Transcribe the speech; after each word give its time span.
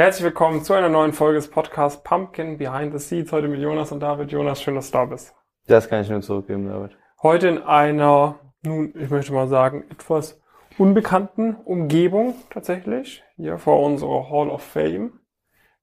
Herzlich 0.00 0.24
willkommen 0.24 0.64
zu 0.64 0.72
einer 0.72 0.88
neuen 0.88 1.12
Folge 1.12 1.36
des 1.36 1.50
Podcasts 1.50 2.02
Pumpkin 2.02 2.56
Behind 2.56 2.90
the 2.90 2.98
Seeds. 2.98 3.32
Heute 3.32 3.48
mit 3.48 3.60
Jonas 3.60 3.92
und 3.92 4.00
David. 4.00 4.32
Jonas, 4.32 4.62
schön, 4.62 4.74
dass 4.74 4.90
du 4.90 4.96
da 4.96 5.04
bist. 5.04 5.34
Das 5.66 5.90
kann 5.90 6.00
ich 6.00 6.08
nur 6.08 6.22
zurückgeben, 6.22 6.66
David. 6.66 6.96
Heute 7.22 7.48
in 7.48 7.58
einer, 7.58 8.38
nun, 8.62 8.94
ich 8.98 9.10
möchte 9.10 9.34
mal 9.34 9.46
sagen, 9.46 9.84
etwas 9.90 10.40
unbekannten 10.78 11.54
Umgebung 11.54 12.34
tatsächlich. 12.48 13.22
Hier 13.36 13.58
vor 13.58 13.82
unserer 13.82 14.30
Hall 14.30 14.48
of 14.48 14.62
Fame, 14.62 15.20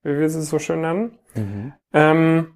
wie 0.02 0.18
wir 0.18 0.30
sie 0.32 0.42
so 0.42 0.58
schön 0.58 0.82
nennen. 0.82 1.20
Mhm. 1.36 1.74
Ähm, 1.94 2.56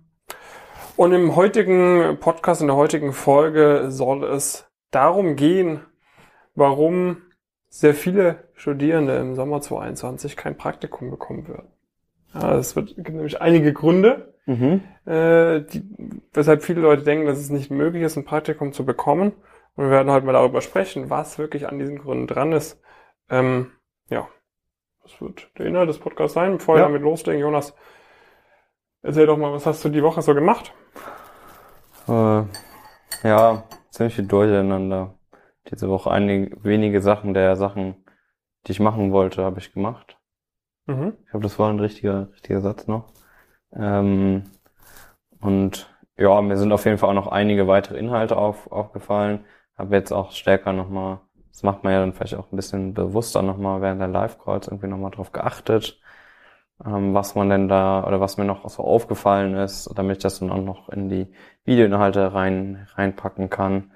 und 0.98 1.14
im 1.14 1.36
heutigen 1.36 2.18
Podcast, 2.20 2.62
in 2.62 2.70
der 2.70 2.76
heutigen 2.76 3.14
Folge 3.14 3.92
soll 3.92 4.24
es 4.24 4.68
darum 4.90 5.36
gehen, 5.36 5.82
warum 6.56 7.22
sehr 7.72 7.96
viele 7.96 8.44
Studierende 8.54 9.16
im 9.16 9.34
Sommer 9.34 9.62
2021 9.62 10.36
kein 10.36 10.58
Praktikum 10.58 11.10
bekommen 11.10 11.48
würden. 11.48 11.70
Ja, 12.34 12.58
es 12.58 12.76
wird, 12.76 12.96
gibt 12.96 13.10
nämlich 13.10 13.42
einige 13.42 13.72
Gründe, 13.72 14.36
mhm. 14.46 14.82
äh, 15.06 15.62
die, 15.62 15.84
weshalb 16.34 16.64
viele 16.64 16.82
Leute 16.82 17.04
denken, 17.04 17.26
dass 17.26 17.40
es 17.40 17.50
nicht 17.50 17.72
möglich 17.72 18.04
ist, 18.04 18.18
ein 18.18 18.26
Praktikum 18.26 18.74
zu 18.74 18.86
bekommen. 18.86 19.32
Und 19.76 19.86
wir 19.86 19.92
werden 19.92 20.12
heute 20.12 20.26
mal 20.26 20.34
darüber 20.34 20.60
sprechen, 20.60 21.10
was 21.10 21.40
wirklich 21.40 21.68
an 21.68 21.80
diesen 21.80 21.98
Gründen 21.98 22.28
dran 22.28 22.52
ist. 22.52 22.82
Ähm, 23.30 23.72
ja, 24.10 24.28
das 25.04 25.22
wird 25.22 25.50
der 25.58 25.66
Inhalt 25.66 25.88
des 25.88 26.00
Podcasts 26.00 26.34
sein. 26.34 26.58
Bevor 26.58 26.76
ja. 26.76 26.82
wir 26.82 26.88
damit 26.88 27.02
loslegen, 27.02 27.40
Jonas, 27.40 27.74
erzähl 29.02 29.28
doch 29.28 29.38
mal, 29.38 29.54
was 29.54 29.66
hast 29.66 29.84
du 29.86 29.90
die 29.90 30.04
Woche 30.04 30.22
so 30.22 30.36
gemacht? 30.36 30.74
Äh, 32.10 32.44
ja, 33.24 33.64
ziemlich 33.92 34.16
viel 34.16 34.28
Durcheinander 34.28 35.16
diese 35.70 35.90
Woche 35.90 36.12
einige 36.12 36.64
wenige 36.64 37.02
Sachen 37.02 37.34
der 37.34 37.56
Sachen, 37.56 37.96
die 38.68 38.72
ich 38.72 38.80
machen 38.80 39.12
wollte, 39.12 39.44
habe 39.44 39.60
ich 39.60 39.74
gemacht. 39.74 40.18
Mhm. 40.88 41.14
Ich 41.24 41.32
glaube, 41.32 41.44
das 41.44 41.60
war 41.60 41.70
ein 41.70 41.80
richtiger, 41.80 42.32
richtiger 42.34 42.62
Satz 42.62 42.88
noch. 42.88 43.14
Ähm, 43.74 44.44
und 45.40 45.90
ja, 46.18 46.42
mir 46.42 46.58
sind 46.58 46.72
auf 46.72 46.86
jeden 46.86 46.98
Fall 46.98 47.10
auch 47.10 47.16
noch 47.16 47.28
einige 47.28 47.68
weitere 47.68 47.98
Inhalte 47.98 48.38
auf, 48.38 48.72
aufgefallen. 48.72 49.46
Habe 49.76 49.96
jetzt 49.96 50.12
auch 50.12 50.32
stärker 50.32 50.74
nochmal, 50.74 51.20
das 51.52 51.64
macht 51.64 51.84
man 51.84 51.94
ja 51.94 52.00
dann 52.00 52.14
vielleicht 52.14 52.36
auch 52.36 52.52
ein 52.52 52.56
bisschen 52.56 52.94
bewusster 52.94 53.42
nochmal 53.42 53.82
während 53.82 54.02
der 54.02 54.08
Live-Calls 54.08 54.68
irgendwie 54.68 54.88
nochmal 54.88 55.12
drauf 55.12 55.32
geachtet, 55.32 56.00
ähm, 56.86 57.14
was 57.14 57.36
man 57.36 57.50
denn 57.50 57.68
da 57.68 58.06
oder 58.06 58.20
was 58.20 58.38
mir 58.38 58.46
noch 58.46 58.70
so 58.70 58.84
aufgefallen 58.84 59.56
ist, 59.56 59.90
damit 59.96 60.18
ich 60.18 60.24
das 60.24 60.40
dann 60.40 60.52
auch 60.52 60.62
noch 60.62 60.90
in 60.90 61.10
die 61.10 61.34
Videoinhalte 61.66 62.34
rein, 62.34 62.88
reinpacken 62.96 63.50
kann. 63.50 63.92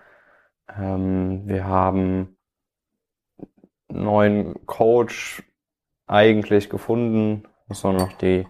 Ähm, 0.74 1.48
wir 1.48 1.66
haben 1.66 2.38
neuen 3.88 4.66
Coach 4.66 5.44
eigentlich 6.08 6.70
gefunden. 6.70 7.44
Muss 7.68 7.84
noch, 7.84 7.94
noch 7.94 8.14
die, 8.14 8.48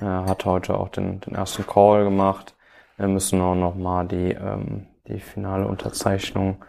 äh, 0.00 0.04
hat 0.04 0.44
heute 0.44 0.78
auch 0.78 0.88
den, 0.88 1.20
den 1.20 1.34
ersten 1.34 1.66
Call 1.66 2.04
gemacht. 2.04 2.56
Wir 2.96 3.08
müssen 3.08 3.40
auch 3.40 3.54
noch 3.54 3.74
mal 3.74 4.06
die, 4.06 4.32
ähm, 4.32 4.86
die 5.06 5.20
finale 5.20 5.66
Unterzeichnung 5.66 6.64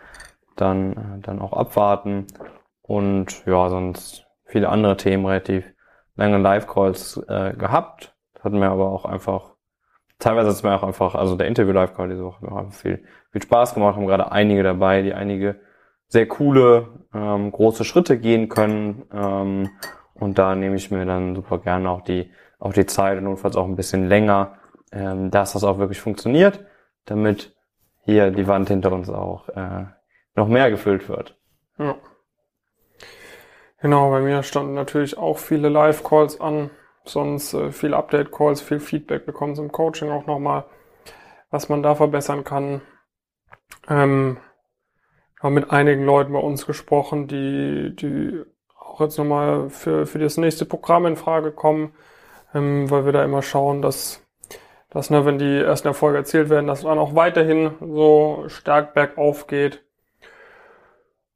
dann, 0.55 0.93
äh, 0.93 1.19
dann 1.21 1.41
auch 1.41 1.53
abwarten. 1.53 2.27
Und 2.81 3.45
ja, 3.45 3.69
sonst 3.69 4.25
viele 4.45 4.69
andere 4.69 4.97
Themen 4.97 5.25
relativ 5.25 5.65
lange 6.15 6.37
Live-Calls 6.37 7.17
äh, 7.27 7.53
gehabt. 7.53 8.15
Das 8.33 8.43
hatten 8.43 8.59
wir 8.59 8.71
aber 8.71 8.89
auch 8.89 9.05
einfach 9.05 9.55
teilweise 10.19 10.49
ist 10.49 10.63
mir 10.63 10.75
auch 10.75 10.83
einfach, 10.83 11.15
also 11.15 11.35
der 11.35 11.47
Interview-Live-Call 11.47 12.09
diese 12.09 12.23
Woche 12.23 12.53
hat 12.53 12.75
viel, 12.75 13.03
viel 13.31 13.41
Spaß 13.41 13.73
gemacht, 13.73 13.95
haben 13.95 14.05
gerade 14.05 14.31
einige 14.31 14.63
dabei, 14.63 15.01
die 15.01 15.13
einige 15.13 15.59
sehr 16.07 16.27
coole, 16.27 17.05
ähm, 17.13 17.51
große 17.51 17.85
Schritte 17.85 18.19
gehen 18.19 18.49
können. 18.49 19.05
Ähm, 19.13 19.69
und 20.13 20.37
da 20.37 20.55
nehme 20.55 20.75
ich 20.75 20.91
mir 20.91 21.05
dann 21.05 21.35
super 21.35 21.59
gerne 21.59 21.89
auch 21.89 22.01
die, 22.01 22.31
auch 22.59 22.73
die 22.73 22.85
Zeit 22.85 23.17
und 23.17 23.23
notfalls 23.23 23.55
auch 23.55 23.65
ein 23.65 23.75
bisschen 23.75 24.07
länger, 24.07 24.57
ähm, 24.91 25.31
dass 25.31 25.53
das 25.53 25.63
auch 25.63 25.79
wirklich 25.79 26.01
funktioniert, 26.01 26.65
damit 27.05 27.55
hier 28.03 28.31
die 28.31 28.47
Wand 28.47 28.67
hinter 28.67 28.91
uns 28.91 29.09
auch 29.09 29.49
äh, 29.49 29.85
noch 30.35 30.47
mehr 30.47 30.69
gefüllt 30.69 31.07
wird. 31.07 31.37
Ja. 31.77 31.95
Genau, 33.81 34.09
bei 34.09 34.19
mir 34.19 34.43
standen 34.43 34.73
natürlich 34.73 35.17
auch 35.17 35.37
viele 35.37 35.69
Live-Calls 35.69 36.41
an 36.41 36.69
sonst 37.11 37.53
äh, 37.53 37.71
viel 37.71 37.93
Update-Calls, 37.93 38.61
viel 38.61 38.79
Feedback 38.79 39.25
bekommen 39.25 39.55
zum 39.55 39.71
Coaching 39.71 40.09
auch 40.09 40.25
nochmal, 40.25 40.65
was 41.49 41.69
man 41.69 41.83
da 41.83 41.95
verbessern 41.95 42.43
kann. 42.43 42.81
Ähm, 43.87 44.37
haben 45.41 45.53
mit 45.53 45.71
einigen 45.71 46.05
Leuten 46.05 46.33
bei 46.33 46.39
uns 46.39 46.65
gesprochen, 46.65 47.27
die, 47.27 47.95
die 47.95 48.43
auch 48.77 48.99
jetzt 49.01 49.17
nochmal 49.17 49.69
für, 49.69 50.05
für 50.05 50.19
das 50.19 50.37
nächste 50.37 50.65
Programm 50.65 51.05
in 51.05 51.15
Frage 51.15 51.51
kommen, 51.51 51.93
ähm, 52.53 52.89
weil 52.89 53.05
wir 53.05 53.13
da 53.13 53.23
immer 53.23 53.41
schauen, 53.41 53.81
dass, 53.81 54.25
dass 54.89 55.09
ne, 55.09 55.25
wenn 55.25 55.39
die 55.39 55.59
ersten 55.59 55.87
Erfolge 55.87 56.17
erzielt 56.17 56.49
werden, 56.49 56.67
dass 56.67 56.81
dann 56.81 56.99
auch 56.99 57.15
weiterhin 57.15 57.71
so 57.79 58.43
stark 58.47 58.93
bergauf 58.93 59.47
geht. 59.47 59.83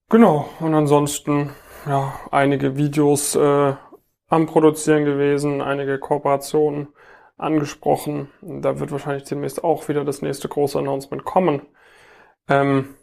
Genau, 0.10 0.50
und 0.60 0.74
ansonsten 0.74 1.52
ja, 1.88 2.14
einige 2.32 2.78
Videos 2.78 3.36
äh, 3.36 3.74
am 4.34 4.48
Produzieren 4.48 5.06
gewesen, 5.06 5.62
einige 5.62 6.00
Kooperationen 6.00 6.88
angesprochen. 7.38 8.32
Da 8.42 8.80
wird 8.80 8.92
wahrscheinlich 8.92 9.26
demnächst 9.26 9.64
auch 9.64 9.88
wieder 9.88 10.04
das 10.04 10.24
nächste 10.24 10.48
große 10.48 10.80
Announcement 10.80 11.24
kommen. 11.24 11.62
Ähm, 12.50 12.96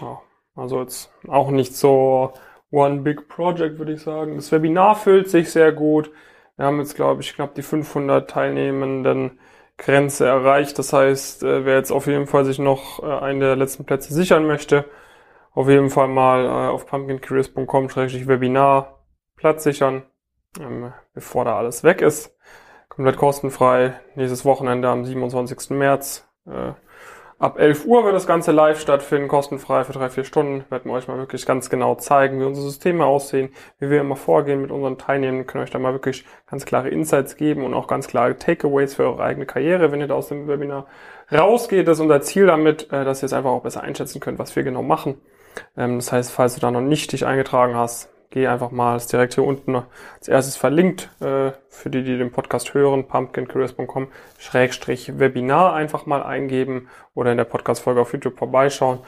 ja, 0.00 0.20
also 0.54 0.82
jetzt 0.82 1.10
auch 1.28 1.50
nicht 1.50 1.74
so 1.74 2.34
One 2.70 3.00
Big 3.00 3.26
Project, 3.28 3.78
würde 3.78 3.94
ich 3.94 4.02
sagen. 4.02 4.36
Das 4.36 4.52
Webinar 4.52 4.96
füllt 4.96 5.30
sich 5.30 5.50
sehr 5.50 5.72
gut. 5.72 6.10
Wir 6.56 6.66
haben 6.66 6.78
jetzt, 6.78 6.94
glaube 6.94 7.22
ich, 7.22 7.34
knapp 7.34 7.54
die 7.54 7.62
500 7.62 8.28
Teilnehmenden 8.28 9.40
Grenze 9.78 10.26
erreicht. 10.26 10.78
Das 10.78 10.92
heißt, 10.92 11.42
äh, 11.42 11.64
wer 11.64 11.76
jetzt 11.76 11.90
auf 11.90 12.06
jeden 12.06 12.26
Fall 12.26 12.44
sich 12.44 12.58
noch 12.58 13.02
äh, 13.02 13.06
einen 13.06 13.40
der 13.40 13.56
letzten 13.56 13.86
Plätze 13.86 14.12
sichern 14.12 14.46
möchte, 14.46 14.84
auf 15.52 15.68
jeden 15.68 15.88
Fall 15.88 16.08
mal 16.08 16.44
äh, 16.44 16.68
auf 16.68 16.86
pumpkincareers.com-webinar 16.86 19.04
Platz 19.36 19.64
sichern 19.64 20.02
ähm, 20.60 20.92
bevor 21.14 21.44
da 21.44 21.56
alles 21.56 21.84
weg 21.84 22.00
ist. 22.00 22.36
Komplett 22.88 23.16
kostenfrei. 23.16 23.94
Nächstes 24.14 24.44
Wochenende 24.44 24.88
am 24.88 25.04
27. 25.04 25.70
März. 25.70 26.26
Äh, 26.46 26.72
ab 27.38 27.58
11 27.58 27.84
Uhr 27.84 28.04
wird 28.04 28.14
das 28.14 28.26
Ganze 28.26 28.52
live 28.52 28.80
stattfinden, 28.80 29.28
kostenfrei 29.28 29.84
für 29.84 29.92
drei, 29.92 30.08
vier 30.08 30.24
Stunden. 30.24 30.64
Werden 30.70 30.90
wir 30.90 30.96
euch 30.96 31.08
mal 31.08 31.18
wirklich 31.18 31.44
ganz 31.44 31.68
genau 31.68 31.96
zeigen, 31.96 32.40
wie 32.40 32.44
unsere 32.44 32.66
Systeme 32.66 33.04
aussehen, 33.04 33.50
wie 33.78 33.90
wir 33.90 34.00
immer 34.00 34.16
vorgehen 34.16 34.62
mit 34.62 34.70
unseren 34.70 34.96
Teilnehmern. 34.96 35.46
können 35.46 35.64
euch 35.64 35.70
da 35.70 35.78
mal 35.78 35.92
wirklich 35.92 36.24
ganz 36.46 36.64
klare 36.64 36.88
Insights 36.88 37.36
geben 37.36 37.64
und 37.64 37.74
auch 37.74 37.86
ganz 37.86 38.06
klare 38.06 38.36
Takeaways 38.36 38.94
für 38.94 39.04
eure 39.04 39.24
eigene 39.24 39.46
Karriere, 39.46 39.92
wenn 39.92 40.00
ihr 40.00 40.08
da 40.08 40.14
aus 40.14 40.28
dem 40.28 40.48
Webinar 40.48 40.86
rausgeht. 41.30 41.86
Das 41.88 41.98
ist 41.98 42.02
unser 42.02 42.22
Ziel 42.22 42.46
damit, 42.46 42.90
äh, 42.92 43.04
dass 43.04 43.22
ihr 43.22 43.26
es 43.26 43.32
einfach 43.32 43.50
auch 43.50 43.62
besser 43.62 43.82
einschätzen 43.82 44.20
könnt, 44.20 44.38
was 44.38 44.56
wir 44.56 44.62
genau 44.62 44.82
machen. 44.82 45.20
Ähm, 45.76 45.96
das 45.96 46.12
heißt, 46.12 46.32
falls 46.32 46.54
du 46.54 46.60
da 46.60 46.70
noch 46.70 46.80
nicht 46.80 47.12
dich 47.12 47.26
eingetragen 47.26 47.76
hast, 47.76 48.10
geh 48.30 48.46
einfach 48.46 48.70
mal, 48.70 48.96
ist 48.96 49.12
direkt 49.12 49.34
hier 49.34 49.44
unten 49.44 49.76
als 50.16 50.28
erstes 50.28 50.56
verlinkt, 50.56 51.10
äh, 51.20 51.52
für 51.68 51.90
die, 51.90 52.02
die 52.02 52.18
den 52.18 52.32
Podcast 52.32 52.74
hören, 52.74 53.06
pumpkincareers.com, 53.06 54.08
Schrägstrich 54.38 55.18
Webinar 55.18 55.74
einfach 55.74 56.06
mal 56.06 56.22
eingeben 56.22 56.88
oder 57.14 57.30
in 57.30 57.38
der 57.38 57.44
Podcast-Folge 57.44 58.00
auf 58.00 58.12
YouTube 58.12 58.38
vorbeischauen 58.38 59.00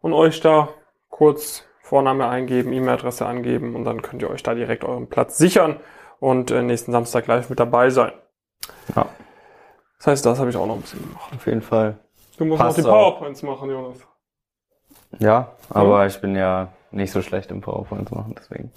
und 0.00 0.12
euch 0.12 0.40
da 0.40 0.68
kurz 1.08 1.64
Vorname 1.80 2.26
eingeben, 2.28 2.72
E-Mail-Adresse 2.72 3.26
angeben 3.26 3.76
und 3.76 3.84
dann 3.84 4.02
könnt 4.02 4.22
ihr 4.22 4.30
euch 4.30 4.42
da 4.42 4.54
direkt 4.54 4.84
euren 4.84 5.08
Platz 5.08 5.36
sichern 5.36 5.76
und 6.18 6.50
äh, 6.50 6.62
nächsten 6.62 6.92
Samstag 6.92 7.26
live 7.26 7.50
mit 7.50 7.60
dabei 7.60 7.90
sein. 7.90 8.12
Ja. 8.96 9.06
Das 9.98 10.06
heißt, 10.06 10.26
das 10.26 10.38
habe 10.38 10.50
ich 10.50 10.56
auch 10.56 10.66
noch 10.66 10.76
ein 10.76 10.80
bisschen 10.80 11.02
gemacht. 11.02 11.32
Auf 11.34 11.46
jeden 11.46 11.62
Fall. 11.62 11.98
Du 12.38 12.44
musst 12.46 12.60
Passt 12.60 12.78
noch 12.78 12.84
die 12.84 12.90
PowerPoints 12.90 13.42
machen, 13.42 13.70
Jonas. 13.70 13.96
Ja, 15.18 15.52
aber 15.70 16.00
ja. 16.00 16.06
ich 16.06 16.20
bin 16.20 16.34
ja 16.34 16.68
nicht 16.94 17.12
so 17.12 17.22
schlecht 17.22 17.50
im 17.50 17.60
PowerPoint 17.60 18.10
machen, 18.12 18.34
deswegen 18.38 18.72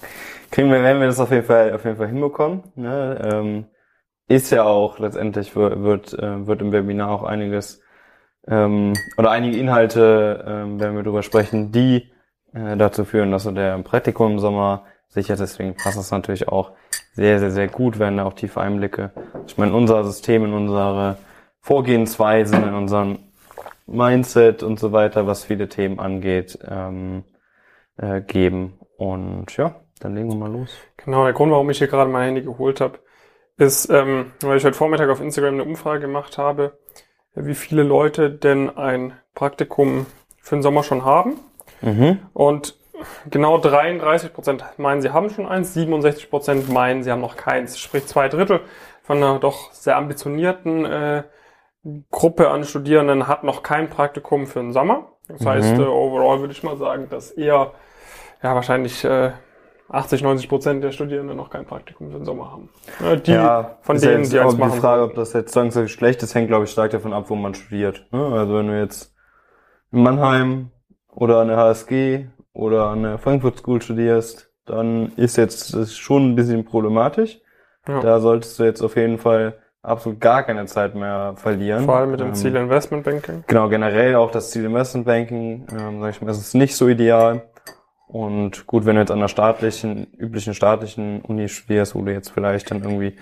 kriegen 0.52 0.72
wir, 0.72 0.82
werden 0.82 1.00
wir 1.00 1.08
das 1.08 1.20
auf 1.20 1.32
jeden 1.32 1.46
Fall, 1.46 1.74
auf 1.74 1.86
jeden 1.86 1.98
Fall 1.98 2.08
hinbekommen. 2.08 2.64
Ne? 2.76 3.32
Ähm, 3.32 3.66
ist 4.28 4.52
ja 4.52 4.64
auch 4.64 5.00
letztendlich 5.00 5.56
wird, 5.56 5.82
wird, 5.82 6.14
äh, 6.14 6.46
wird 6.46 6.62
im 6.62 6.72
Webinar 6.72 7.12
auch 7.12 7.24
einiges 7.24 7.82
ähm, 8.48 8.94
oder 9.18 9.32
einige 9.32 9.58
Inhalte 9.58 10.44
ähm, 10.48 10.80
werden 10.80 10.96
wir 10.96 11.04
darüber 11.04 11.24
sprechen, 11.24 11.72
die 11.72 12.10
äh, 12.54 12.78
dazu 12.78 13.06
führen, 13.06 13.32
dass 13.32 13.44
so 13.44 13.52
der 13.52 13.78
Praktikum 13.80 14.34
im 14.34 14.40
Sommer 14.40 14.86
sichert. 15.10 15.40
Deswegen 15.40 15.76
passt 15.76 15.98
das 15.98 16.12
natürlich 16.12 16.48
auch 16.48 16.72
sehr, 17.14 17.40
sehr, 17.40 17.52
sehr 17.52 17.68
gut, 17.68 18.00
werden 18.00 18.18
da 18.18 18.26
auch 18.26 18.34
tiefe 18.34 18.62
Einblicke. 18.62 19.12
Ich 19.48 19.58
meine, 19.58 19.74
unser 19.74 20.04
System, 20.04 20.46
in 20.46 20.54
unsere 20.54 21.18
Vorgehensweisen, 21.62 22.64
in 22.64 22.74
unseren 22.74 23.20
Mindset 23.86 24.64
und 24.64 24.80
so 24.80 24.92
weiter, 24.92 25.28
was 25.28 25.44
viele 25.44 25.68
Themen 25.68 26.00
angeht, 26.00 26.60
ähm, 26.70 27.24
äh, 27.98 28.22
geben. 28.22 28.80
Und 28.98 29.56
ja, 29.58 29.76
dann 30.00 30.16
legen 30.16 30.30
wir 30.30 30.36
mal 30.38 30.52
los. 30.52 30.72
Genau, 30.98 31.24
der 31.24 31.34
Grund, 31.34 31.52
warum 31.52 31.70
ich 31.70 31.78
hier 31.78 31.88
gerade 31.88 32.10
mein 32.10 32.26
Handy 32.26 32.42
geholt 32.42 32.82
habe, 32.82 33.00
ist, 33.58 33.90
ähm, 33.90 34.32
weil 34.42 34.58
ich 34.58 34.66
heute 34.66 34.78
Vormittag 34.78 35.10
auf 35.10 35.22
Instagram 35.22 35.56
eine 35.56 35.64
Umfrage 35.64 36.02
gemacht 36.02 36.38
habe, 36.38 36.78
wie 37.36 37.56
viele 37.56 37.84
Leute 37.84 38.32
denn 38.32 38.76
ein 38.76 39.14
Praktikum 39.36 40.06
für 40.42 40.56
den 40.56 40.62
Sommer 40.64 40.84
schon 40.84 41.06
haben. 41.06 41.40
Mhm. 41.82 42.20
Und 42.34 42.76
genau 43.30 43.58
33 43.60 44.34
Prozent 44.34 44.64
meinen, 44.78 45.02
sie 45.02 45.12
haben 45.12 45.30
schon 45.30 45.48
eins, 45.48 45.74
67 45.74 46.30
Prozent 46.30 46.70
meinen, 46.70 47.04
sie 47.04 47.12
haben 47.12 47.22
noch 47.22 47.36
keins. 47.36 47.78
Sprich 47.80 48.06
zwei 48.08 48.28
Drittel 48.30 48.62
von 49.04 49.18
einer 49.18 49.40
doch 49.40 49.72
sehr 49.72 49.98
ambitionierten 49.98 50.86
äh, 50.86 51.24
Gruppe 52.12 52.50
an 52.50 52.64
Studierenden 52.64 53.28
hat 53.28 53.44
noch 53.44 53.64
kein 53.64 53.90
Praktikum 53.90 54.48
für 54.48 54.60
den 54.60 54.74
Sommer. 54.74 55.14
Das 55.28 55.42
Mhm. 55.42 55.50
heißt, 55.50 55.78
äh, 55.80 55.84
overall 55.84 56.40
würde 56.40 56.54
ich 56.54 56.64
mal 56.64 56.78
sagen, 56.78 57.08
dass 57.10 57.32
eher 57.32 57.72
ja 58.44 58.56
wahrscheinlich 58.56 59.04
äh, 59.04 59.32
80, 59.90 60.22
90 60.22 60.50
Prozent 60.50 60.84
der 60.84 60.92
Studierenden 60.92 61.38
noch 61.38 61.50
kein 61.50 61.66
Praktikum 61.66 62.12
für 62.12 62.18
den 62.18 62.26
Sommer 62.26 62.52
haben. 62.52 62.70
Ja, 63.00 63.16
die 63.16 63.86
von 63.86 63.96
ist 63.96 64.04
denen, 64.06 64.18
jetzt 64.24 64.34
die 64.34 64.40
auch 64.40 64.46
eins 64.46 64.56
die 64.56 64.60
machen. 64.60 64.80
Frage, 64.82 65.04
ob 65.04 65.14
das 65.16 65.34
jetzt 65.34 65.54
zwangsläufig 65.54 65.94
schlecht 65.94 66.22
ist, 66.24 66.36
hängt, 66.36 66.48
glaube 66.50 66.66
ich, 66.66 66.72
stark 66.72 66.92
davon 66.92 67.14
ab, 67.14 67.26
wo 67.30 67.36
man 67.36 67.54
studiert. 67.56 68.06
ne? 68.12 68.20
Also 68.34 68.56
wenn 68.58 68.68
du 68.68 68.78
jetzt 68.78 69.14
in 69.92 70.04
Mannheim 70.04 70.72
oder 71.10 71.40
an 71.40 71.48
der 71.48 71.58
HSG 71.58 72.26
oder 72.54 72.88
an 72.88 73.04
der 73.04 73.18
Frankfurt 73.18 73.60
School 73.60 73.82
studierst, 73.82 74.52
dann 74.66 75.14
ist 75.16 75.38
jetzt 75.38 75.74
das 75.74 75.96
schon 75.96 76.32
ein 76.32 76.36
bisschen 76.36 76.66
problematisch. 76.66 77.40
Ja. 77.88 78.02
Da 78.02 78.20
solltest 78.20 78.60
du 78.60 78.64
jetzt 78.66 78.82
auf 78.82 78.98
jeden 78.98 79.18
Fall 79.18 79.58
absolut 79.82 80.20
gar 80.20 80.44
keine 80.44 80.66
Zeit 80.66 80.96
mehr 80.96 81.34
verlieren. 81.38 81.86
Vor 81.86 81.96
allem 81.96 82.12
mit 82.12 82.20
dem 82.20 82.28
Ähm, 82.28 82.36
Ziel 82.36 82.54
Investmentbanking. 82.58 83.46
Genau, 83.48 83.70
generell 83.70 84.16
auch 84.16 84.32
das 84.32 84.52
Ziel 84.52 84.66
Investmentbanking, 84.66 85.68
ähm, 85.72 86.02
sag 86.02 86.10
ich 86.10 86.22
mal, 86.22 86.30
ist 86.32 86.54
nicht 86.54 86.76
so 86.76 86.90
ideal. 86.90 87.44
Und 88.08 88.68
gut, 88.68 88.86
wenn 88.86 88.96
du 88.96 89.02
jetzt 89.02 89.12
an 89.12 89.20
der 89.20 89.28
staatlichen, 89.28 90.14
üblichen 90.14 90.54
staatlichen 90.54 91.22
Uni 91.22 91.50
studierst, 91.50 91.94
wo 91.94 92.02
du 92.02 92.14
jetzt 92.14 92.32
vielleicht 92.32 92.72
dann 92.72 92.82
irgendwie 92.82 93.18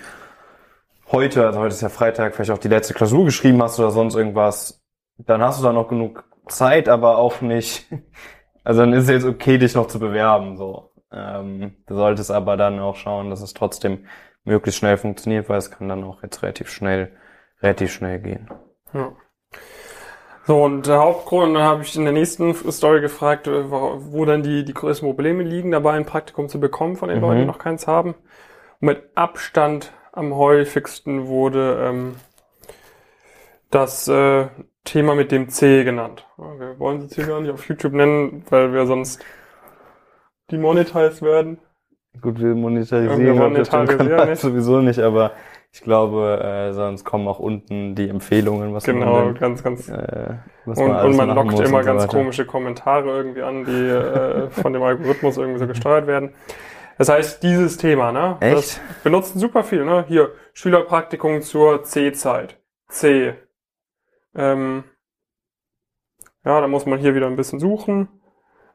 heute, 1.12 1.48
also 1.48 1.60
heute 1.60 1.74
ist 1.74 1.82
ja 1.82 1.90
Freitag, 1.90 2.36
vielleicht 2.36 2.52
auch 2.52 2.60
die 2.60 2.68
letzte 2.68 2.94
Klausur 2.94 3.26
geschrieben 3.26 3.62
hast 3.64 3.80
oder 3.80 3.90
sonst 3.90 4.16
irgendwas, 4.16 4.84
dann 5.18 5.42
hast 5.42 5.60
du 5.60 5.64
da 5.64 5.74
noch 5.74 5.88
genug 5.88 6.24
Zeit, 6.48 6.88
aber 6.88 7.18
auch 7.18 7.42
nicht, 7.42 7.88
also 8.64 8.82
dann 8.82 8.94
ist 8.94 9.06
es 9.06 9.10
jetzt 9.10 9.26
okay, 9.26 9.58
dich 9.58 9.74
noch 9.74 9.88
zu 9.88 10.00
bewerben, 10.00 10.56
so. 10.56 10.92
Ähm, 11.12 11.78
du 11.88 11.96
solltest 11.96 12.30
aber 12.30 12.58
dann 12.58 12.80
auch 12.80 12.96
schauen, 12.96 13.30
dass 13.30 13.42
es 13.42 13.54
trotzdem 13.54 14.06
möglichst 14.44 14.80
schnell 14.80 14.98
funktioniert, 14.98 15.50
weil 15.50 15.58
es 15.58 15.72
kann 15.72 15.90
dann 15.90 16.04
auch 16.04 16.22
jetzt 16.22 16.44
relativ 16.44 16.70
schnell, 16.70 17.12
relativ 17.62 17.92
schnell 17.92 18.20
gehen. 18.20 18.50
Ja. 18.94 19.14
So, 20.48 20.64
und 20.64 20.86
der 20.86 21.00
Hauptgrund, 21.00 21.56
dann 21.56 21.64
habe 21.64 21.82
ich 21.82 21.96
in 21.96 22.04
der 22.04 22.14
nächsten 22.14 22.54
Story 22.72 23.02
gefragt, 23.02 23.48
äh, 23.48 23.70
wo, 23.72 24.26
dann 24.26 24.44
die, 24.44 24.64
die 24.64 24.74
größten 24.74 25.08
Probleme 25.08 25.42
liegen, 25.44 25.72
dabei 25.72 25.94
ein 25.94 26.06
Praktikum 26.06 26.50
zu 26.50 26.60
bekommen 26.60 26.96
von 26.98 27.10
den 27.10 27.18
Mhm. 27.18 27.24
Leuten, 27.24 27.40
die 27.42 27.46
noch 27.46 27.58
keins 27.60 27.88
haben. 27.88 28.10
Und 28.80 28.88
mit 28.88 29.04
Abstand 29.16 29.92
am 30.12 30.36
häufigsten 30.36 31.28
wurde 31.28 31.80
ähm, 31.90 32.16
das 33.72 34.08
äh, 34.08 34.48
Thema 34.84 35.16
mit 35.16 35.32
dem 35.32 35.50
C 35.50 35.84
genannt. 35.84 36.28
Wir 36.38 36.78
wollen 36.80 36.98
es 36.98 37.04
jetzt 37.06 37.16
hier 37.16 37.26
gar 37.26 37.42
nicht 37.42 37.52
auf 37.52 37.68
YouTube 37.68 37.94
nennen, 37.94 38.46
weil 38.52 38.72
wir 38.72 38.86
sonst 38.86 39.24
demonetized 40.52 41.22
werden. 41.24 41.58
Gut, 42.22 42.40
wir 42.40 42.54
monetarisieren, 42.56 43.20
Wir 43.20 43.34
monetarisieren 43.34 44.30
nicht. 44.30 44.42
sowieso 44.42 44.80
nicht, 44.80 45.00
aber 45.00 45.32
ich 45.76 45.82
glaube, 45.82 46.40
äh, 46.42 46.72
sonst 46.72 47.04
kommen 47.04 47.28
auch 47.28 47.40
unten 47.40 47.96
die 47.96 48.08
Empfehlungen, 48.08 48.74
was 48.74 48.86
Genau, 48.86 49.16
man 49.18 49.26
denn, 49.26 49.42
ganz, 49.42 49.62
ganz 49.62 49.90
äh, 49.90 50.36
was 50.64 50.80
Und, 50.80 50.90
alles 50.90 51.12
und 51.12 51.18
man 51.18 51.36
lockt 51.36 51.60
immer 51.60 51.82
so 51.82 51.86
ganz 51.86 52.04
weiter. 52.04 52.18
komische 52.18 52.46
Kommentare 52.46 53.10
irgendwie 53.10 53.42
an, 53.42 53.66
die 53.66 53.90
äh, 53.90 54.50
von 54.52 54.72
dem 54.72 54.82
Algorithmus 54.82 55.36
irgendwie 55.36 55.60
so 55.60 55.68
gesteuert 55.68 56.08
werden. 56.08 56.34
Das 56.98 57.10
heißt, 57.10 57.44
dieses 57.44 57.76
Thema, 57.76 58.14
ne? 58.14 58.38
Echt? 58.40 58.56
Das 58.56 58.82
benutzen 59.04 59.38
super 59.38 59.66
viel, 59.66 59.84
ne? 59.84 60.06
Hier, 60.08 60.32
Schülerpraktikum 60.54 61.42
zur 61.42 61.84
C-Zeit. 61.84 62.58
C. 62.88 63.34
Ähm, 64.34 64.86
ja, 66.46 66.62
da 66.62 66.70
muss 66.70 66.86
man 66.86 67.00
hier 67.00 67.16
wieder 67.16 67.28
ein 67.28 67.36
bisschen 67.36 67.60
suchen. 67.60 68.08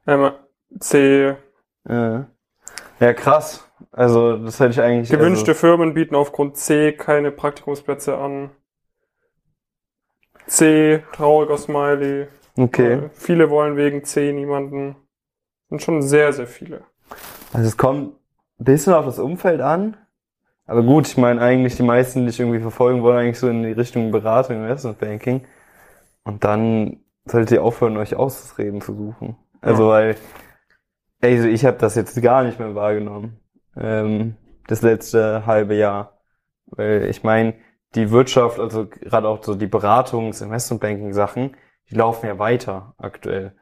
Ähm, 0.07 0.33
C. 0.79 1.35
Ja. 1.89 2.27
ja, 3.01 3.15
krass. 3.15 3.70
Also, 3.93 4.37
das 4.37 4.61
hätte 4.61 4.71
ich 4.71 4.81
eigentlich. 4.81 5.11
Gewünschte 5.11 5.55
Firmen 5.55 5.95
bieten 5.95 6.15
aufgrund 6.15 6.57
C 6.57 6.93
keine 6.93 7.33
Praktikumsplätze 7.33 8.17
an. 8.17 8.51
C. 10.47 11.03
Trauriger 11.13 11.59
Smiley. 11.59 12.23
Also, 12.23 12.63
okay. 12.63 12.93
Äh, 12.95 13.11
Viele 13.13 13.51
wollen 13.51 13.77
wegen 13.77 14.05
C 14.05 14.33
niemanden. 14.33 14.97
Sind 15.69 15.83
schon 15.83 16.03
sehr, 16.03 16.33
sehr 16.33 16.47
viele. 16.47 16.83
Also, 17.53 17.67
es 17.69 17.77
kommt 17.77 18.15
ein 18.59 18.65
bisschen 18.65 18.93
auf 18.93 19.05
das 19.07 19.19
Umfeld 19.19 19.61
an. 19.61 19.97
Aber 20.67 20.83
gut, 20.85 21.09
ich 21.09 21.17
meine, 21.17 21.41
eigentlich 21.41 21.75
die 21.77 21.83
meisten, 21.83 22.23
die 22.23 22.31
ich 22.31 22.39
irgendwie 22.39 22.61
verfolgen 22.61 23.03
wollen, 23.03 23.19
eigentlich 23.19 23.39
so 23.41 23.49
in 23.49 23.65
die 23.65 23.73
Richtung 23.73 24.13
Beratung, 24.13 24.57
Investmentbanking. 24.57 25.45
Und 26.23 26.45
dann 26.45 27.01
solltet 27.25 27.51
ihr 27.53 27.65
aufhören, 27.65 27.97
euch 27.97 28.15
Ausreden 28.15 28.81
zu 28.81 28.95
suchen. 28.95 29.37
Also, 29.61 29.85
Ja. 29.85 29.89
weil, 29.89 30.17
also 31.23 31.49
ich 31.49 31.65
habe 31.65 31.77
das 31.79 31.97
jetzt 31.97 32.21
gar 32.23 32.45
nicht 32.45 32.61
mehr 32.61 32.77
wahrgenommen. 32.77 33.40
Ähm, 33.77 34.37
das 34.67 34.83
letzte 34.83 35.47
halbe 35.47 35.75
Jahr. 35.75 36.21
Weil 36.67 37.07
ich 37.07 37.23
meine, 37.23 37.55
die 37.95 38.11
Wirtschaft, 38.11 38.59
also 38.59 38.87
gerade 38.87 39.29
auch 39.29 39.43
so 39.43 39.55
die 39.55 39.67
Beratungs-, 39.67 40.43
Investmentbanking-Sachen, 40.43 41.57
die 41.91 41.95
laufen 41.95 42.27
ja 42.27 42.39
weiter 42.39 42.95
aktuell. 42.99 43.57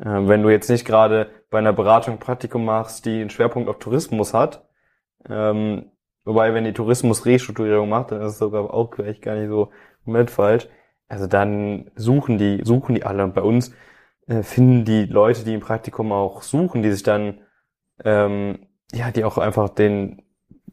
Ähm, 0.00 0.28
wenn 0.28 0.42
du 0.42 0.50
jetzt 0.50 0.70
nicht 0.70 0.84
gerade 0.84 1.30
bei 1.50 1.58
einer 1.58 1.72
Beratung 1.72 2.14
ein 2.14 2.20
Praktikum 2.20 2.64
machst, 2.64 3.04
die 3.06 3.20
einen 3.20 3.30
Schwerpunkt 3.30 3.68
auf 3.68 3.78
Tourismus 3.78 4.34
hat, 4.34 4.68
ähm, 5.28 5.90
wobei, 6.24 6.54
wenn 6.54 6.64
die 6.64 6.72
Tourismus-Restrukturierung 6.72 7.88
macht, 7.88 8.12
dann 8.12 8.22
ist 8.22 8.32
es 8.32 8.38
sogar 8.38 8.72
auch 8.72 8.94
vielleicht 8.94 9.22
gar 9.22 9.34
nicht 9.34 9.48
so 9.48 9.70
komplett 10.04 10.30
falsch. 10.30 10.68
Also 11.08 11.26
dann 11.26 11.90
suchen 11.94 12.38
die, 12.38 12.62
suchen 12.64 12.94
die 12.94 13.04
alle. 13.04 13.24
Und 13.24 13.34
bei 13.34 13.42
uns 13.42 13.74
äh, 14.26 14.42
finden 14.42 14.84
die 14.84 15.04
Leute, 15.04 15.44
die 15.44 15.54
ein 15.54 15.60
Praktikum 15.60 16.12
auch 16.12 16.42
suchen, 16.42 16.82
die 16.82 16.90
sich 16.90 17.02
dann, 17.02 17.40
ähm, 18.04 18.66
ja, 18.92 19.10
die 19.10 19.24
auch 19.24 19.38
einfach 19.38 19.68
den, 19.68 20.22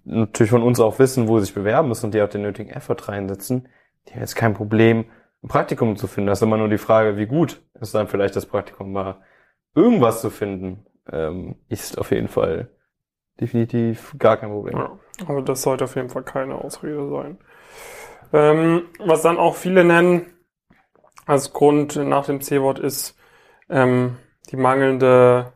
natürlich 0.04 0.52
von 0.52 0.64
uns 0.64 0.80
auch 0.80 1.00
wissen, 1.00 1.28
wo 1.28 1.40
sie 1.40 1.46
sich 1.46 1.56
bewerben 1.56 1.88
müssen 1.88 2.08
und 2.08 2.14
die 2.14 2.22
auch 2.22 2.30
den 2.30 2.42
nötigen 2.42 2.72
Effort 2.72 3.08
reinsetzen, 3.08 3.68
die 4.08 4.14
haben 4.14 4.22
jetzt 4.22 4.36
kein 4.36 4.54
Problem, 4.54 5.06
ein 5.44 5.48
Praktikum 5.48 5.96
zu 5.96 6.08
finden. 6.08 6.28
Das 6.28 6.40
ist 6.40 6.44
immer 6.44 6.58
nur 6.58 6.70
die 6.70 6.78
Frage, 6.78 7.18
wie 7.18 7.26
gut 7.26 7.62
ist 7.80 7.96
dann 7.96 8.08
vielleicht 8.08 8.36
das 8.36 8.46
Praktikum 8.46 8.94
war. 8.94 9.22
Irgendwas 9.76 10.22
zu 10.22 10.30
finden, 10.30 10.86
ähm, 11.12 11.56
ist 11.70 11.98
auf 11.98 12.12
jeden 12.12 12.28
Fall 12.28 12.70
definitiv 13.40 14.16
gar 14.18 14.38
kein 14.38 14.50
Problem. 14.50 14.78
Ja, 14.78 15.00
also 15.28 15.42
das 15.42 15.62
sollte 15.62 15.86
auf 15.86 15.96
jeden 15.96 16.10
Fall 16.10 16.24
keine 16.24 16.56
Ausrede 16.56 17.10
sein. 17.10 17.38
Ähm, 18.34 18.84
was 19.00 19.22
dann 19.22 19.38
auch 19.38 19.56
viele 19.56 19.84
nennen 19.84 20.26
als 21.26 21.54
Grund 21.54 21.96
nach 21.96 22.26
dem 22.26 22.42
C-Wort 22.42 22.80
ist 22.80 23.18
ähm, 23.70 24.18
die 24.50 24.58
mangelnde, 24.58 25.54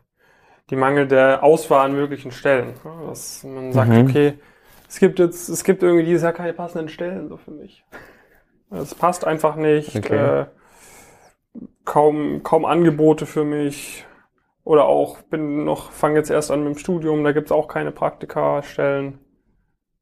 die 0.70 0.76
mangelnde 0.76 1.42
Auswahl 1.42 1.86
an 1.86 1.94
möglichen 1.94 2.30
Stellen. 2.30 2.74
Dass 3.06 3.44
man 3.44 3.72
sagt, 3.72 3.90
Mhm. 3.90 4.06
okay, 4.08 4.34
es 4.88 4.98
gibt 4.98 5.18
jetzt, 5.18 5.48
es 5.48 5.64
gibt 5.64 5.82
irgendwie 5.82 6.04
dieses 6.04 6.22
Jahr 6.22 6.32
keine 6.32 6.52
passenden 6.52 6.88
Stellen 6.88 7.28
so 7.28 7.36
für 7.36 7.50
mich. 7.50 7.84
Es 8.70 8.94
passt 8.94 9.26
einfach 9.26 9.56
nicht. 9.56 9.94
Okay. 9.96 10.42
Äh, 10.42 10.46
kaum, 11.84 12.42
kaum 12.42 12.64
Angebote 12.64 13.26
für 13.26 13.44
mich. 13.44 14.04
Oder 14.64 14.86
auch 14.86 15.18
bin 15.22 15.64
noch, 15.64 15.90
fange 15.92 16.16
jetzt 16.16 16.30
erst 16.30 16.50
an 16.50 16.64
mit 16.64 16.74
dem 16.74 16.78
Studium, 16.78 17.22
da 17.22 17.32
gibt's 17.32 17.52
auch 17.52 17.68
keine 17.68 17.92
Praktika-Stellen. 17.92 19.18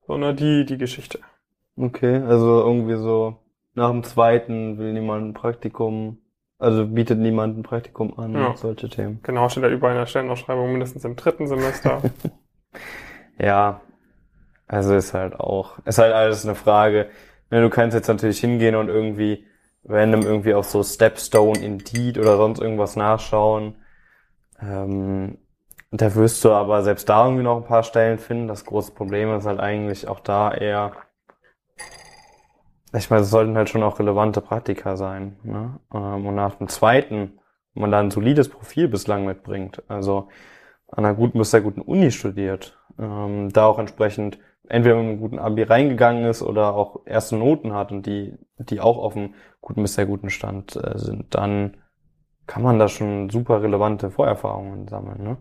Sondern 0.07 0.37
die, 0.37 0.65
die 0.65 0.79
Geschichte. 0.79 1.19
Okay, 1.77 2.17
also 2.19 2.61
irgendwie 2.61 2.97
so 2.97 3.39
nach 3.75 3.91
dem 3.91 4.05
zweiten 4.05 4.79
will 4.79 4.93
niemand 4.93 5.27
ein 5.29 5.35
Praktikum, 5.35 6.19
also 6.63 6.87
bietet 6.87 7.19
niemand 7.19 7.59
ein 7.59 7.63
Praktikum 7.63 8.19
an, 8.19 8.33
Ja. 8.35 8.57
solche 8.57 8.89
Themen. 8.89 9.21
Genau, 9.23 9.49
steht 9.49 9.65
da 9.65 9.69
überall 9.69 9.95
in 9.95 9.99
der 10.01 10.07
Stellenausschreibung, 10.07 10.71
mindestens 10.71 11.05
im 11.05 11.17
dritten 11.17 11.47
Semester. 11.47 12.03
Ja, 13.39 13.81
also 14.69 14.95
ist 14.95 15.15
halt 15.15 15.35
auch, 15.41 15.79
ist 15.85 15.99
halt 15.99 16.13
alles 16.13 16.45
eine 16.47 16.55
Frage. 16.55 17.09
Ne, 17.51 17.61
Du 17.61 17.71
kannst 17.71 17.95
jetzt 17.95 18.09
natürlich 18.09 18.39
hingehen 18.41 18.75
und 18.77 18.89
irgendwie 18.89 19.47
random 19.85 20.23
irgendwie 20.23 20.55
auf 20.55 20.67
so 20.67 20.83
Stepstone, 20.83 21.59
Indeed 21.59 22.19
oder 22.19 22.37
sonst 22.37 22.61
irgendwas 22.61 22.95
nachschauen. 22.95 23.75
Ähm, 24.61 25.39
da 25.91 26.15
wirst 26.15 26.45
du 26.45 26.53
aber 26.53 26.83
selbst 26.83 27.09
da 27.09 27.25
irgendwie 27.25 27.43
noch 27.43 27.57
ein 27.57 27.65
paar 27.67 27.83
Stellen 27.83 28.19
finden. 28.19 28.49
Das 28.49 28.65
große 28.65 28.93
Problem 28.93 29.35
ist 29.35 29.47
halt 29.47 29.61
eigentlich 29.61 30.07
auch 30.09 30.21
da 30.21 30.53
eher, 30.53 30.93
ich 32.95 33.11
meine, 33.11 33.23
es 33.23 33.31
sollten 33.31 33.57
halt 33.57 33.69
schon 33.69 33.83
auch 33.83 33.99
relevante 33.99 34.41
Praktika 34.41 34.97
sein. 34.97 35.37
Ne? 35.43 35.81
Ähm, 35.95 36.27
Und 36.27 36.35
nach 36.35 36.57
dem 36.57 36.69
zweiten, 36.69 37.39
wenn 37.75 37.81
man 37.83 37.91
da 37.91 38.01
ein 38.01 38.11
solides 38.11 38.49
Profil 38.49 38.89
bislang 38.89 39.25
mitbringt, 39.25 39.83
also 39.89 40.29
an 40.89 41.05
einer 41.05 41.15
guten 41.15 41.39
bis 41.39 41.51
sehr 41.51 41.63
guten 41.63 41.81
Uni 41.81 42.11
studiert, 42.11 42.79
ähm, 42.99 43.51
da 43.51 43.67
auch 43.67 43.79
entsprechend 43.79 44.39
entweder 44.69 44.97
mit 44.97 45.07
einem 45.07 45.21
guten 45.21 45.39
Abi 45.39 45.63
reingegangen 45.63 46.25
ist 46.25 46.43
oder 46.43 46.75
auch 46.75 47.01
erste 47.07 47.37
Noten 47.37 47.73
hat 47.73 47.93
und 47.93 48.07
die, 48.07 48.39
die 48.59 48.81
auch 48.81 48.99
auf 48.99 49.17
einem 49.17 49.35
guten 49.61 49.83
bis 49.83 49.95
sehr 49.95 50.07
guten 50.07 50.31
Stand 50.31 50.77
äh, 50.77 50.99
sind, 50.99 51.35
dann 51.35 51.79
kann 52.47 52.63
man 52.63 52.79
da 52.79 52.89
schon 52.89 53.31
super 53.31 53.63
relevante 53.63 54.11
Vorerfahrungen 54.11 54.89
sammeln. 54.89 55.23
Ne? 55.23 55.37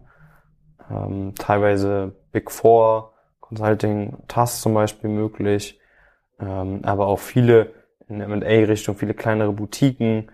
Ähm, 0.90 1.34
teilweise 1.36 2.16
Big 2.32 2.50
Four, 2.50 3.14
Consulting, 3.42 4.18
TAS 4.30 4.62
zum 4.62 4.74
Beispiel 4.74 5.10
möglich, 5.10 5.81
ähm, 6.42 6.82
aber 6.84 7.08
auch 7.08 7.20
viele 7.20 7.74
in 8.08 8.22
M&A-Richtung, 8.22 8.96
viele 8.96 9.14
kleinere 9.14 9.54
Boutiquen. 9.54 10.32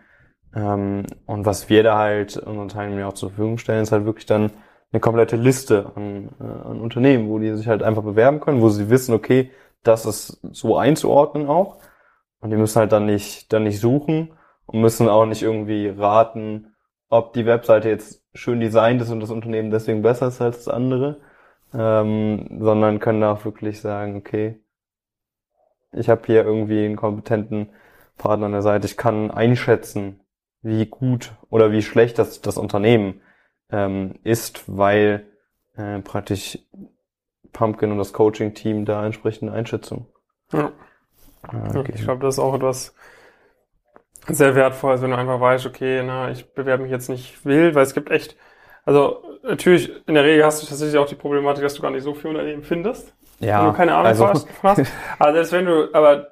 Ähm, 0.55 1.05
und 1.25 1.45
was 1.45 1.69
wir 1.69 1.83
da 1.83 1.97
halt 1.97 2.37
unseren 2.37 2.69
Teilnehmern 2.69 3.05
auch 3.05 3.13
zur 3.13 3.29
Verfügung 3.29 3.57
stellen, 3.57 3.83
ist 3.83 3.91
halt 3.91 4.05
wirklich 4.05 4.25
dann 4.25 4.51
eine 4.91 4.99
komplette 4.99 5.35
Liste 5.35 5.91
an, 5.95 6.29
äh, 6.39 6.43
an 6.43 6.79
Unternehmen, 6.79 7.29
wo 7.29 7.39
die 7.39 7.55
sich 7.55 7.67
halt 7.67 7.83
einfach 7.83 8.03
bewerben 8.03 8.39
können, 8.39 8.61
wo 8.61 8.69
sie 8.69 8.89
wissen, 8.89 9.13
okay, 9.13 9.51
das 9.83 10.05
ist 10.05 10.39
so 10.51 10.77
einzuordnen 10.77 11.47
auch. 11.47 11.77
Und 12.39 12.51
die 12.51 12.57
müssen 12.57 12.79
halt 12.79 12.91
dann 12.91 13.05
nicht, 13.05 13.51
dann 13.51 13.63
nicht 13.63 13.79
suchen 13.79 14.33
und 14.65 14.81
müssen 14.81 15.09
auch 15.09 15.25
nicht 15.25 15.43
irgendwie 15.43 15.89
raten, 15.89 16.75
ob 17.09 17.33
die 17.33 17.45
Webseite 17.45 17.89
jetzt 17.89 18.23
schön 18.33 18.59
designt 18.59 19.01
ist 19.01 19.09
und 19.09 19.19
das 19.19 19.31
Unternehmen 19.31 19.71
deswegen 19.71 20.01
besser 20.01 20.27
ist 20.27 20.41
als 20.41 20.65
das 20.65 20.73
andere, 20.73 21.21
ähm, 21.73 22.59
sondern 22.59 22.99
können 22.99 23.23
auch 23.23 23.45
wirklich 23.45 23.81
sagen, 23.81 24.17
okay, 24.17 24.61
ich 25.91 26.09
habe 26.09 26.21
hier 26.25 26.43
irgendwie 26.43 26.85
einen 26.85 26.95
kompetenten 26.95 27.69
Partner 28.17 28.47
an 28.47 28.51
der 28.51 28.61
Seite, 28.61 28.87
ich 28.87 28.97
kann 28.97 29.31
einschätzen, 29.31 30.21
wie 30.61 30.85
gut 30.85 31.33
oder 31.49 31.71
wie 31.71 31.81
schlecht 31.81 32.19
das, 32.19 32.41
das 32.41 32.57
Unternehmen 32.57 33.21
ähm, 33.69 34.15
ist, 34.23 34.63
weil 34.67 35.27
äh, 35.75 35.99
praktisch 35.99 36.59
Pumpkin 37.53 37.91
und 37.91 37.97
das 37.97 38.13
Coaching-Team 38.13 38.85
da 38.85 39.05
entsprechende 39.05 39.53
Einschätzung. 39.53 40.07
Ja. 40.51 40.71
Äh, 41.51 41.91
ich 41.93 42.03
glaube, 42.03 42.23
das 42.23 42.35
ist 42.35 42.39
auch 42.39 42.55
etwas 42.55 42.95
sehr 44.27 44.55
Wertvolles, 44.55 45.01
wenn 45.01 45.11
du 45.11 45.17
einfach 45.17 45.39
weißt, 45.39 45.65
okay, 45.65 46.03
na, 46.05 46.31
ich 46.31 46.53
bewerbe 46.53 46.83
mich 46.83 46.91
jetzt 46.91 47.09
nicht 47.09 47.45
wild, 47.45 47.75
weil 47.75 47.83
es 47.83 47.93
gibt 47.93 48.11
echt, 48.11 48.35
also 48.83 49.23
natürlich, 49.43 49.91
in 50.07 50.15
der 50.15 50.23
Regel 50.23 50.43
hast 50.43 50.61
du 50.61 50.67
tatsächlich 50.67 50.97
auch 50.97 51.07
die 51.07 51.15
Problematik, 51.15 51.63
dass 51.63 51.75
du 51.75 51.81
gar 51.81 51.91
nicht 51.91 52.03
so 52.03 52.13
viel 52.13 52.29
Unternehmen 52.31 52.63
findest. 52.63 53.15
Ja. 53.39 53.61
Wenn 53.61 53.71
du 53.71 53.77
keine 53.77 53.93
Ahnung 53.93 54.07
also, 54.07 54.27
hast. 54.27 54.47
Also 54.63 55.33
selbst 55.33 55.51
wenn 55.51 55.65
du, 55.65 55.93
aber 55.93 56.27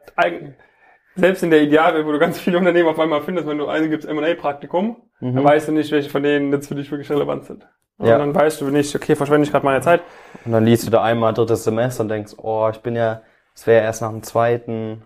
selbst 1.16 1.44
in 1.44 1.50
der 1.50 1.62
Idealwelt, 1.62 2.06
wo 2.06 2.12
du 2.12 2.20
ganz 2.20 2.40
viele 2.40 2.58
Unternehmen 2.58 2.90
auf 2.90 3.00
einmal 3.00 3.22
findest, 3.22 3.48
wenn 3.48 3.58
du 3.58 3.68
eingibst 3.68 4.08
M&A-Praktikum, 4.08 4.98
mhm. 5.20 5.36
dann 5.36 5.44
weißt 5.44 5.68
du 5.68 5.72
nicht, 5.72 5.92
welche 5.92 6.10
von 6.10 6.24
denen 6.24 6.52
jetzt 6.52 6.68
für 6.68 6.76
dich 6.76 6.92
wirklich 6.92 7.10
relevant 7.10 7.46
sind. 7.46 7.68
Und 7.98 8.08
ja. 8.08 8.18
dann 8.18 8.36
weißt 8.36 8.60
du 8.60 8.70
nicht, 8.70 8.94
okay, 8.96 9.16
verschwende 9.16 9.46
ich 9.46 9.52
gerade 9.52 9.66
meine 9.66 9.82
Zeit. 9.82 10.02
Und 10.44 10.52
dann 10.52 10.66
liest 10.66 10.86
du 10.86 10.92
da 10.92 11.02
einmal 11.02 11.34
drittes 11.34 11.64
Semester 11.64 12.04
und 12.04 12.10
denkst, 12.10 12.34
oh, 12.38 12.68
ich 12.70 12.80
bin 12.80 12.96
ja, 12.96 13.22
es 13.54 13.66
wäre 13.68 13.84
erst 13.84 14.02
nach 14.02 14.10
dem 14.10 14.22
zweiten. 14.22 15.04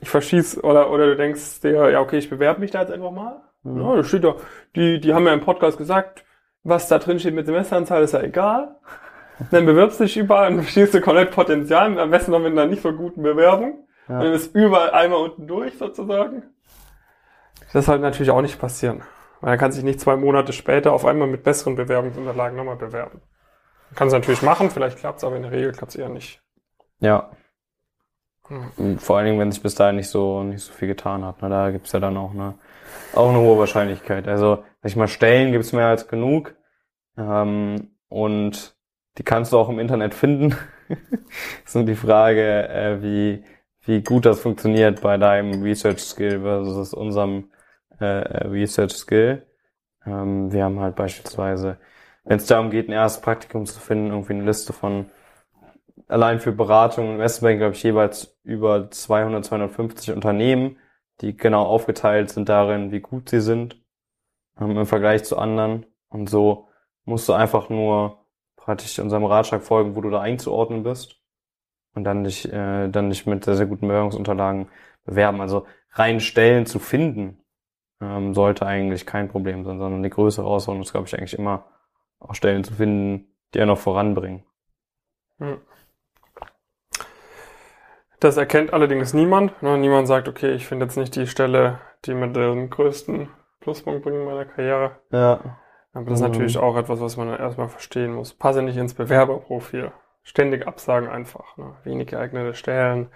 Ich 0.00 0.10
verschieß, 0.10 0.64
oder, 0.64 0.90
oder 0.90 1.06
du 1.06 1.16
denkst 1.16 1.60
dir, 1.60 1.90
ja, 1.90 2.00
okay, 2.00 2.18
ich 2.18 2.28
bewerbe 2.28 2.60
mich 2.60 2.72
da 2.72 2.80
jetzt 2.80 2.90
einfach 2.90 3.12
mal. 3.12 3.40
Mhm. 3.62 3.80
Ja, 3.80 3.96
da 3.96 4.04
steht 4.04 4.24
doch, 4.24 4.40
die, 4.74 5.00
die 5.00 5.14
haben 5.14 5.26
ja 5.26 5.32
im 5.32 5.40
Podcast 5.40 5.78
gesagt, 5.78 6.24
was 6.64 6.88
da 6.88 6.98
drin 6.98 7.20
steht 7.20 7.34
mit 7.34 7.46
Semesteranzahl, 7.46 8.02
ist 8.02 8.12
ja 8.12 8.22
egal. 8.22 8.74
Dann 9.50 9.66
bewirbst 9.66 10.00
du 10.00 10.04
dich 10.04 10.16
überall 10.16 10.52
und 10.52 10.62
verstehst 10.62 10.94
du 10.94 11.00
komplett 11.00 11.30
Potenzial, 11.30 11.98
am 11.98 12.10
besten 12.10 12.30
noch 12.30 12.38
mit 12.38 12.52
einer 12.52 12.66
nicht 12.66 12.82
so 12.82 12.92
guten 12.92 13.22
Bewerbung. 13.22 13.86
Ja. 14.08 14.18
Und 14.18 14.24
dann 14.24 14.32
ist 14.32 14.54
überall 14.54 14.90
einmal 14.90 15.18
unten 15.18 15.46
durch 15.46 15.76
sozusagen. 15.78 16.44
Das 17.72 17.86
sollte 17.86 18.02
natürlich 18.02 18.30
auch 18.30 18.40
nicht 18.40 18.58
passieren. 18.60 19.02
Weil 19.40 19.50
er 19.54 19.58
kann 19.58 19.72
sich 19.72 19.84
nicht 19.84 20.00
zwei 20.00 20.16
Monate 20.16 20.52
später 20.52 20.92
auf 20.92 21.04
einmal 21.04 21.28
mit 21.28 21.42
besseren 21.42 21.74
Bewerbungsunterlagen 21.74 22.56
nochmal 22.56 22.76
bewerben. 22.76 23.20
Kann 23.94 24.06
es 24.06 24.12
natürlich 24.12 24.42
machen, 24.42 24.70
vielleicht 24.70 24.98
klappt 24.98 25.18
es, 25.18 25.24
aber 25.24 25.36
in 25.36 25.42
der 25.42 25.52
Regel 25.52 25.72
klappt 25.72 25.90
es 25.90 25.96
eher 25.96 26.08
nicht. 26.08 26.40
Ja. 27.00 27.30
Hm. 28.48 28.98
Vor 28.98 29.16
allen 29.16 29.26
Dingen, 29.26 29.38
wenn 29.38 29.50
sich 29.50 29.62
bis 29.62 29.74
dahin 29.74 29.96
nicht 29.96 30.08
so 30.08 30.42
nicht 30.44 30.62
so 30.62 30.72
viel 30.72 30.88
getan 30.88 31.24
hat. 31.24 31.42
Ne? 31.42 31.48
Da 31.48 31.70
gibt's 31.70 31.92
ja 31.92 32.00
dann 32.00 32.16
auch 32.16 32.30
eine, 32.30 32.54
auch 33.14 33.28
eine 33.28 33.40
hohe 33.40 33.58
Wahrscheinlichkeit. 33.58 34.28
Also, 34.28 34.56
sag 34.82 34.90
ich 34.90 34.96
mal, 34.96 35.08
Stellen 35.08 35.52
gibt's 35.52 35.72
mehr 35.72 35.88
als 35.88 36.08
genug. 36.08 36.54
Ähm, 37.18 37.90
und 38.08 38.75
die 39.18 39.22
kannst 39.22 39.52
du 39.52 39.58
auch 39.58 39.68
im 39.68 39.78
Internet 39.78 40.14
finden. 40.14 40.56
ist 41.64 41.74
nur 41.74 41.84
die 41.84 41.94
Frage, 41.94 42.68
äh, 42.68 43.02
wie, 43.02 43.44
wie 43.84 44.02
gut 44.02 44.26
das 44.26 44.40
funktioniert 44.40 45.00
bei 45.00 45.16
deinem 45.16 45.62
Research 45.62 46.00
Skill 46.00 46.40
versus 46.40 46.94
unserem 46.94 47.50
äh, 47.98 48.04
Research 48.04 48.92
Skill. 48.92 49.46
Ähm, 50.04 50.52
wir 50.52 50.64
haben 50.64 50.80
halt 50.80 50.96
beispielsweise, 50.96 51.78
wenn 52.24 52.38
es 52.38 52.46
darum 52.46 52.70
geht, 52.70 52.88
ein 52.88 52.92
erstes 52.92 53.22
Praktikum 53.22 53.66
zu 53.66 53.80
finden, 53.80 54.10
irgendwie 54.10 54.34
eine 54.34 54.44
Liste 54.44 54.72
von 54.72 55.10
allein 56.08 56.40
für 56.40 56.52
Beratung 56.52 57.08
und 57.08 57.14
Investmentbank, 57.14 57.60
glaube 57.60 57.74
ich, 57.74 57.82
jeweils 57.82 58.38
über 58.44 58.90
200, 58.90 59.44
250 59.44 60.14
Unternehmen, 60.14 60.78
die 61.20 61.36
genau 61.36 61.64
aufgeteilt 61.64 62.30
sind 62.30 62.48
darin, 62.48 62.92
wie 62.92 63.00
gut 63.00 63.30
sie 63.30 63.40
sind 63.40 63.82
ähm, 64.60 64.76
im 64.76 64.86
Vergleich 64.86 65.24
zu 65.24 65.38
anderen. 65.38 65.86
Und 66.08 66.28
so 66.28 66.68
musst 67.04 67.28
du 67.28 67.32
einfach 67.32 67.68
nur 67.68 68.25
praktisch 68.66 68.98
unserem 68.98 69.24
Ratschlag 69.24 69.62
folgen, 69.62 69.94
wo 69.94 70.00
du 70.00 70.10
da 70.10 70.20
einzuordnen 70.20 70.82
bist 70.82 71.20
und 71.94 72.02
dann 72.02 72.24
dich, 72.24 72.52
äh, 72.52 72.88
dann 72.88 73.10
dich 73.10 73.24
mit 73.24 73.44
sehr, 73.44 73.54
sehr 73.54 73.66
guten 73.66 73.86
Bewerbungsunterlagen 73.86 74.68
bewerben. 75.04 75.40
Also 75.40 75.66
rein 75.92 76.18
Stellen 76.18 76.66
zu 76.66 76.80
finden, 76.80 77.38
ähm, 78.00 78.34
sollte 78.34 78.66
eigentlich 78.66 79.06
kein 79.06 79.28
Problem 79.28 79.64
sein, 79.64 79.78
sondern 79.78 80.02
die 80.02 80.10
größere 80.10 80.44
Herausforderung 80.44 80.82
ist, 80.82 80.90
glaube 80.90 81.06
ich, 81.06 81.16
eigentlich 81.16 81.38
immer 81.38 81.64
auch 82.18 82.34
Stellen 82.34 82.64
zu 82.64 82.74
finden, 82.74 83.28
die 83.54 83.60
er 83.60 83.66
noch 83.66 83.78
voranbringen. 83.78 84.42
Hm. 85.38 85.58
Das 88.18 88.36
erkennt 88.36 88.72
allerdings 88.72 89.14
niemand. 89.14 89.62
Ne? 89.62 89.78
Niemand 89.78 90.08
sagt, 90.08 90.26
okay, 90.26 90.54
ich 90.54 90.66
finde 90.66 90.86
jetzt 90.86 90.96
nicht 90.96 91.14
die 91.14 91.28
Stelle, 91.28 91.78
die 92.04 92.14
mir 92.14 92.32
den 92.32 92.68
größten 92.68 93.28
Pluspunkt 93.60 94.02
bringt 94.02 94.16
in 94.16 94.24
meiner 94.24 94.44
Karriere. 94.44 94.98
Ja. 95.12 95.56
Aber 95.96 96.10
das 96.10 96.20
ist 96.20 96.28
natürlich 96.28 96.58
auch 96.58 96.76
etwas, 96.76 97.00
was 97.00 97.16
man 97.16 97.28
erstmal 97.30 97.70
verstehen 97.70 98.12
muss. 98.12 98.34
Passe 98.34 98.60
nicht 98.60 98.76
ins 98.76 98.92
Bewerberprofil 98.92 99.92
ständig 100.22 100.66
Absagen 100.66 101.08
einfach. 101.08 101.56
Ne? 101.56 101.72
Wenig 101.84 102.08
geeignete 102.08 102.52
Stellen. 102.52 103.08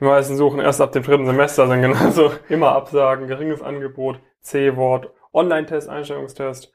Die 0.00 0.04
meisten 0.04 0.34
suchen 0.34 0.60
erst 0.60 0.80
ab 0.80 0.92
dem 0.92 1.02
dritten 1.02 1.26
Semester, 1.26 1.68
sind 1.68 1.82
genauso 1.82 2.32
immer 2.48 2.72
Absagen, 2.72 3.28
geringes 3.28 3.60
Angebot, 3.60 4.18
C-Wort, 4.40 5.10
Online-Test, 5.34 5.90
Einstellungstest. 5.90 6.72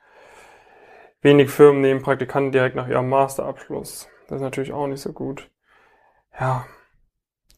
Wenig 1.23 1.49
Firmen 1.49 1.81
nehmen 1.81 2.03
Praktikanten 2.03 2.51
direkt 2.51 2.75
nach 2.75 2.87
ihrem 2.87 3.09
Masterabschluss. 3.09 4.07
Das 4.27 4.35
ist 4.35 4.43
natürlich 4.43 4.73
auch 4.73 4.85
nicht 4.85 5.01
so 5.01 5.11
gut. 5.11 5.49
Ja, 6.39 6.65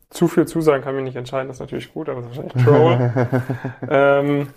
zu 0.10 0.30
viel 0.30 0.48
Zusagen 0.48 0.86
kann 0.86 0.96
mich 0.96 1.04
nicht 1.04 1.18
entscheiden, 1.18 1.50
das 1.50 1.58
ist 1.58 1.62
natürlich 1.62 1.94
gut, 1.94 2.08
aber 2.08 2.22
das 2.22 2.32
ist 2.32 2.38
wahrscheinlich 2.38 2.64
Troll. 2.64 3.28
ähm, 3.90 4.54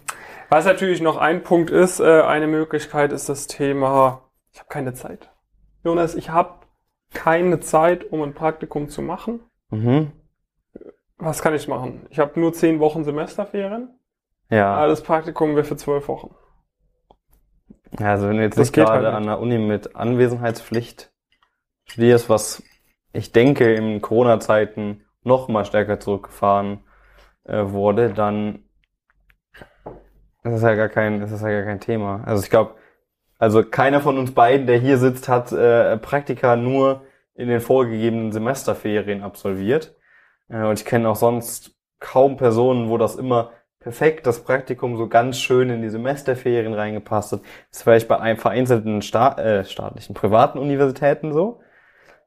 was 0.49 0.65
natürlich 0.65 1.01
noch 1.01 1.17
ein 1.17 1.43
Punkt 1.43 1.71
ist, 1.71 2.01
äh, 2.01 2.23
eine 2.23 2.47
Möglichkeit 2.47 3.13
ist 3.13 3.29
das 3.29 3.47
Thema, 3.47 4.23
ich 4.53 4.59
habe 4.59 4.69
keine 4.69 4.95
Zeit. 4.95 5.31
Jonas, 5.85 6.15
ich 6.15 6.31
habe 6.31 6.67
keine 7.13 7.61
Zeit, 7.61 8.11
um 8.11 8.23
ein 8.23 8.35
Praktikum 8.35 8.89
zu 8.89 9.03
machen. 9.03 9.41
Mhm. 9.71 10.13
Was 11.17 11.43
kann 11.43 11.55
ich 11.55 11.69
machen? 11.69 12.07
Ich 12.11 12.19
habe 12.19 12.39
nur 12.39 12.53
zehn 12.53 12.81
Wochen 12.81 13.05
Semesterferien. 13.05 13.99
Ja. 14.51 14.75
Aber 14.75 14.89
das 14.89 15.03
Praktikum 15.03 15.55
wäre 15.57 15.65
für 15.65 15.77
zwölf 15.77 16.09
Wochen. 16.09 16.35
Ja, 17.99 18.13
also 18.13 18.29
wenn 18.29 18.37
du 18.37 18.43
jetzt 18.43 18.59
das 18.59 18.69
nicht 18.69 18.75
gerade 18.75 19.07
halt 19.07 19.15
an 19.15 19.25
der 19.25 19.41
Uni 19.41 19.59
mit 19.59 19.97
Anwesenheitspflicht 19.97 21.11
studierst, 21.85 22.29
was 22.29 22.63
ich 23.13 23.33
denke 23.33 23.73
in 23.73 24.01
Corona-Zeiten 24.01 25.05
noch 25.23 25.49
mal 25.49 25.65
stärker 25.65 25.99
zurückgefahren 25.99 26.81
äh, 27.45 27.65
wurde, 27.71 28.13
dann 28.13 28.68
ist 30.45 30.53
das 30.53 30.63
ja 30.63 30.75
gar 30.75 30.89
kein, 30.89 31.23
ist 31.23 31.33
das 31.33 31.43
ja 31.43 31.51
gar 31.51 31.65
kein 31.65 31.81
Thema. 31.81 32.23
Also 32.25 32.43
ich 32.43 32.51
glaube, 32.51 32.75
also 33.39 33.63
keiner 33.63 34.01
von 34.01 34.19
uns 34.19 34.35
beiden, 34.35 34.67
der 34.67 34.79
hier 34.79 34.99
sitzt, 34.99 35.29
hat 35.29 35.53
äh, 35.53 35.97
Praktika 35.99 36.57
nur 36.57 37.03
in 37.35 37.49
den 37.49 37.61
vorgegebenen 37.61 38.33
Semesterferien 38.33 39.23
absolviert. 39.23 39.95
Äh, 40.49 40.65
und 40.65 40.79
ich 40.79 40.85
kenne 40.85 41.09
auch 41.09 41.17
sonst 41.17 41.77
kaum 42.01 42.37
Personen, 42.37 42.89
wo 42.89 42.99
das 42.99 43.17
immer 43.17 43.53
perfekt 43.81 44.27
das 44.27 44.43
Praktikum 44.43 44.97
so 44.97 45.09
ganz 45.09 45.39
schön 45.39 45.71
in 45.71 45.83
die 45.83 45.89
Semesterferien 45.89 46.75
reingepasst 46.75 47.33
hat. 47.33 47.41
Das 47.41 47.79
ist 47.79 47.83
vielleicht 47.85 48.09
bei 48.09 48.19
einem 48.19 48.39
vereinzelten 48.39 49.03
Sta 49.03 49.35
äh, 49.39 49.65
staatlichen, 49.65 50.15
privaten 50.15 50.59
Universitäten 50.59 51.33
so, 51.33 51.61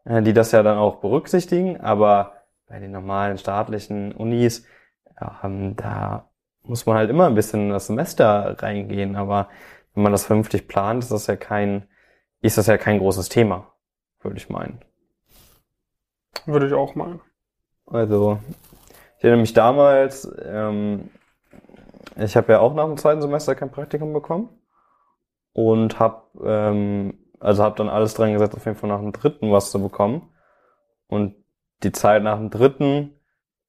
äh, 0.06 0.22
die 0.22 0.34
das 0.34 0.54
ja 0.54 0.64
dann 0.64 0.78
auch 0.78 1.02
berücksichtigen, 1.02 1.82
aber 1.82 2.34
bei 2.68 2.80
den 2.80 2.92
normalen 2.92 3.38
staatlichen 3.38 4.14
Unis, 4.14 4.66
ähm, 5.44 5.76
da 5.76 6.31
muss 6.64 6.86
man 6.86 6.98
halt 6.98 7.10
immer 7.10 7.28
ein 7.28 7.36
bisschen 7.36 7.62
in 7.62 7.70
das 7.70 7.88
Semester 7.88 8.56
reingehen, 8.62 9.16
aber 9.16 9.50
wenn 9.94 10.04
man 10.04 10.12
das 10.12 10.26
vernünftig 10.26 10.68
plant, 10.68 11.04
ist 11.04 11.12
das 11.12 11.28
ja 11.28 11.36
kein, 11.36 11.88
ist 12.42 12.58
das 12.58 12.68
ja 12.68 12.78
kein 12.78 13.00
großes 13.00 13.30
Thema, 13.30 13.74
würde 14.22 14.38
ich 14.38 14.50
meinen. 14.50 14.80
Würde 16.46 16.68
ich 16.68 16.74
auch 16.74 16.96
meinen. 16.96 17.22
Also, 17.86 18.40
ich 19.18 19.24
erinnere 19.24 19.42
mich 19.42 19.54
damals, 19.54 20.32
ähm, 20.44 21.10
ich 22.18 22.36
habe 22.38 22.54
ja 22.54 22.60
auch 22.60 22.74
nach 22.74 22.86
dem 22.86 22.98
zweiten 22.98 23.22
Semester 23.22 23.56
kein 23.56 23.72
Praktikum 23.72 24.14
bekommen 24.14 24.50
und 25.54 26.00
habe 26.00 26.24
ähm, 26.44 27.22
also 27.42 27.64
habe 27.64 27.76
dann 27.76 27.90
alles 27.90 28.14
dran 28.14 28.34
gesetzt, 28.34 28.56
auf 28.56 28.66
jeden 28.66 28.78
Fall 28.78 28.90
nach 28.90 29.00
dem 29.00 29.12
dritten 29.12 29.52
was 29.52 29.72
zu 29.72 29.82
bekommen. 29.82 30.30
Und 31.08 31.36
die 31.84 31.92
Zeit 31.92 32.22
nach 32.22 32.38
dem 32.38 32.52
dritten, 32.52 33.20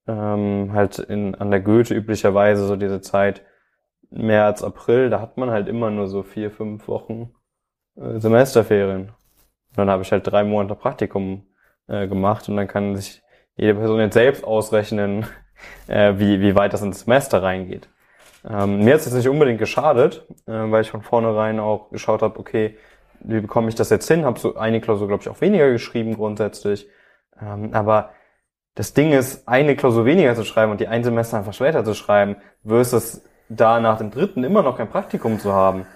ähm, 0.07 0.73
halt 0.73 0.99
in, 0.99 1.35
an 1.35 1.51
der 1.51 1.61
Goethe 1.61 1.95
üblicherweise 1.95 2.67
so 2.67 2.77
diese 2.77 3.01
Zeit, 3.01 3.43
März, 4.11 4.63
April, 4.63 5.11
da 5.11 5.21
hat 5.21 5.37
man 5.39 5.51
halt 5.51 5.69
immer 5.69 5.91
nur 5.91 6.07
so 6.07 6.23
vier, 6.23 6.51
fünf 6.51 6.87
Wochen 6.89 7.33
äh, 7.97 8.19
Semesterferien. 8.19 9.09
Und 9.09 9.79
dann 9.79 9.91
habe 9.91 10.03
ich 10.03 10.13
halt 10.13 10.27
drei 10.27 10.45
Monate 10.45 10.75
Praktikum 10.75 11.47
äh, 11.89 12.07
gemacht 12.07 12.49
und 12.49 12.57
dann 12.57 12.69
kann 12.69 12.97
sich 12.97 13.23
jede 13.57 13.75
Person 13.75 14.01
jetzt 14.01 14.15
selbst 14.15 14.45
ausrechnen, 14.45 15.27
äh, 15.87 16.15
wie, 16.19 16.41
wie 16.41 16.55
weit 16.55 16.73
das 16.73 16.83
ins 16.83 17.01
Semester 17.01 17.43
reingeht. 17.43 17.89
Ähm, 18.49 18.85
mir 18.85 18.95
hat 18.95 19.01
es 19.01 19.13
nicht 19.13 19.29
unbedingt 19.29 19.59
geschadet, 19.59 20.27
äh, 20.47 20.53
weil 20.53 20.83
ich 20.83 20.91
von 20.91 21.03
vornherein 21.03 21.61
auch 21.61 21.91
geschaut 21.91 22.23
habe, 22.23 22.39
okay, 22.39 22.77
wie 23.21 23.41
bekomme 23.41 23.69
ich 23.69 23.77
das 23.77 23.91
jetzt 23.91 24.09
hin? 24.09 24.25
Habe 24.25 24.39
so 24.39 24.57
eine 24.57 24.81
Klausur, 24.81 25.07
glaube 25.07 25.23
ich, 25.23 25.29
auch 25.29 25.41
weniger 25.41 25.71
geschrieben 25.71 26.15
grundsätzlich. 26.15 26.89
Ähm, 27.41 27.73
aber 27.73 28.11
das 28.75 28.95
Ding 28.95 29.13
ist, 29.13 29.47
eine 29.47 29.77
Klausur 29.77 30.05
weniger 30.05 30.35
zu 30.35 30.45
schreiben 30.45 30.73
und 30.73 30.81
die 30.81 30.89
ein 30.89 31.05
Semester 31.05 31.39
einfach 31.39 31.53
später 31.53 31.85
zu 31.85 31.95
schreiben, 31.95 32.37
versus 32.65 33.23
da 33.49 33.81
nach 33.81 33.99
dem 33.99 34.11
dritten 34.11 34.45
immer 34.45 34.63
noch 34.63 34.79
kein 34.79 34.89
Praktikum 34.89 35.39
zu 35.39 35.53
haben. 35.53 35.87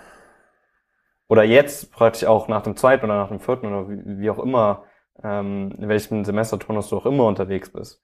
Oder 1.28 1.42
jetzt 1.42 1.92
praktisch 1.92 2.26
auch 2.26 2.48
nach 2.48 2.62
dem 2.62 2.76
zweiten 2.76 3.06
oder 3.06 3.16
nach 3.16 3.28
dem 3.28 3.40
vierten 3.40 3.66
oder 3.66 3.88
wie, 3.88 4.20
wie 4.20 4.30
auch 4.30 4.38
immer, 4.38 4.84
ähm, 5.22 5.74
in 5.78 5.88
welchem 5.88 6.24
Semesterturnus 6.24 6.88
du 6.88 6.98
auch 6.98 7.06
immer 7.06 7.24
unterwegs 7.24 7.72
bist. 7.72 8.02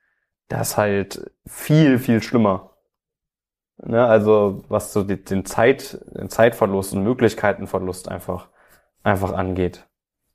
Das 0.49 0.71
ist 0.71 0.77
halt 0.77 1.31
viel, 1.47 1.99
viel 1.99 2.23
schlimmer. 2.23 2.71
Ne, 3.85 4.05
also 4.05 4.65
was 4.69 4.93
so 4.93 5.03
die, 5.03 5.23
den, 5.23 5.45
Zeit, 5.45 5.99
den 6.15 6.29
Zeitverlust 6.29 6.95
und 6.95 7.03
Möglichkeitenverlust 7.03 8.09
einfach, 8.09 8.49
einfach 9.03 9.33
angeht. 9.33 9.89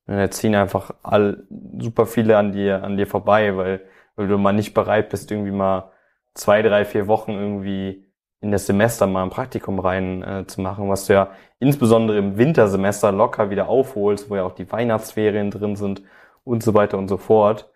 Und 0.06 0.18
da 0.18 0.30
ziehen 0.32 0.56
einfach 0.56 0.92
all, 1.04 1.46
super 1.80 2.06
viele 2.06 2.38
an 2.38 2.52
dir, 2.52 2.84
an 2.84 2.98
dir 2.98 3.08
vorbei, 3.08 3.56
weil, 3.56 3.82
weil 4.18 4.28
du 4.28 4.38
mal 4.38 4.52
nicht 4.52 4.74
bereit 4.74 5.10
bist, 5.10 5.32
irgendwie 5.32 5.52
mal 5.52 5.92
zwei, 6.34 6.62
drei, 6.62 6.84
vier 6.84 7.08
Wochen 7.08 7.32
irgendwie 7.32 8.06
in 8.42 8.52
das 8.52 8.66
Semester 8.66 9.08
mal 9.08 9.24
ein 9.24 9.30
Praktikum 9.30 9.80
rein 9.80 10.24
äh, 10.24 10.46
zu 10.46 10.62
machen, 10.62 10.90
was 10.90 11.06
du 11.06 11.14
ja 11.14 11.32
insbesondere 11.60 12.18
im 12.18 12.38
Wintersemester 12.38 13.12
locker 13.12 13.50
wieder 13.50 13.68
aufholst, 13.70 14.30
wo 14.30 14.36
ja 14.36 14.44
auch 14.44 14.54
die 14.54 14.72
Weihnachtsferien 14.72 15.50
drin 15.50 15.76
sind 15.76 16.04
und 16.44 16.62
so 16.62 16.74
weiter 16.74 16.98
und 16.98 17.08
so 17.08 17.18
fort. 17.18 17.72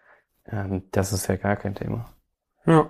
Ähm, 0.45 0.83
das 0.91 1.13
ist 1.13 1.27
ja 1.27 1.35
gar 1.35 1.55
kein 1.55 1.75
Thema. 1.75 2.05
Ja. 2.65 2.89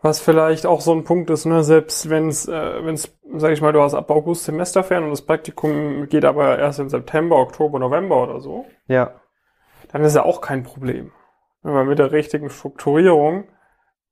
Was 0.00 0.20
vielleicht 0.20 0.66
auch 0.66 0.80
so 0.80 0.92
ein 0.92 1.04
Punkt 1.04 1.30
ist, 1.30 1.44
ne, 1.44 1.62
selbst 1.62 2.10
wenn 2.10 2.28
es, 2.28 2.48
äh, 2.48 2.84
wenn 2.84 2.94
es, 2.94 3.16
sag 3.36 3.52
ich 3.52 3.60
mal, 3.60 3.72
du 3.72 3.82
hast 3.82 3.94
ab 3.94 4.10
August 4.10 4.44
Semesterferien 4.44 5.04
und 5.04 5.10
das 5.10 5.22
Praktikum 5.22 6.08
geht 6.08 6.24
aber 6.24 6.58
erst 6.58 6.80
im 6.80 6.88
September, 6.88 7.36
Oktober, 7.36 7.78
November 7.78 8.22
oder 8.22 8.40
so. 8.40 8.64
Ja. 8.88 9.20
Dann 9.92 10.02
ist 10.02 10.16
ja 10.16 10.24
auch 10.24 10.40
kein 10.40 10.64
Problem. 10.64 11.12
Aber 11.62 11.84
mit 11.84 11.98
der 11.98 12.12
richtigen 12.12 12.50
Strukturierung 12.50 13.44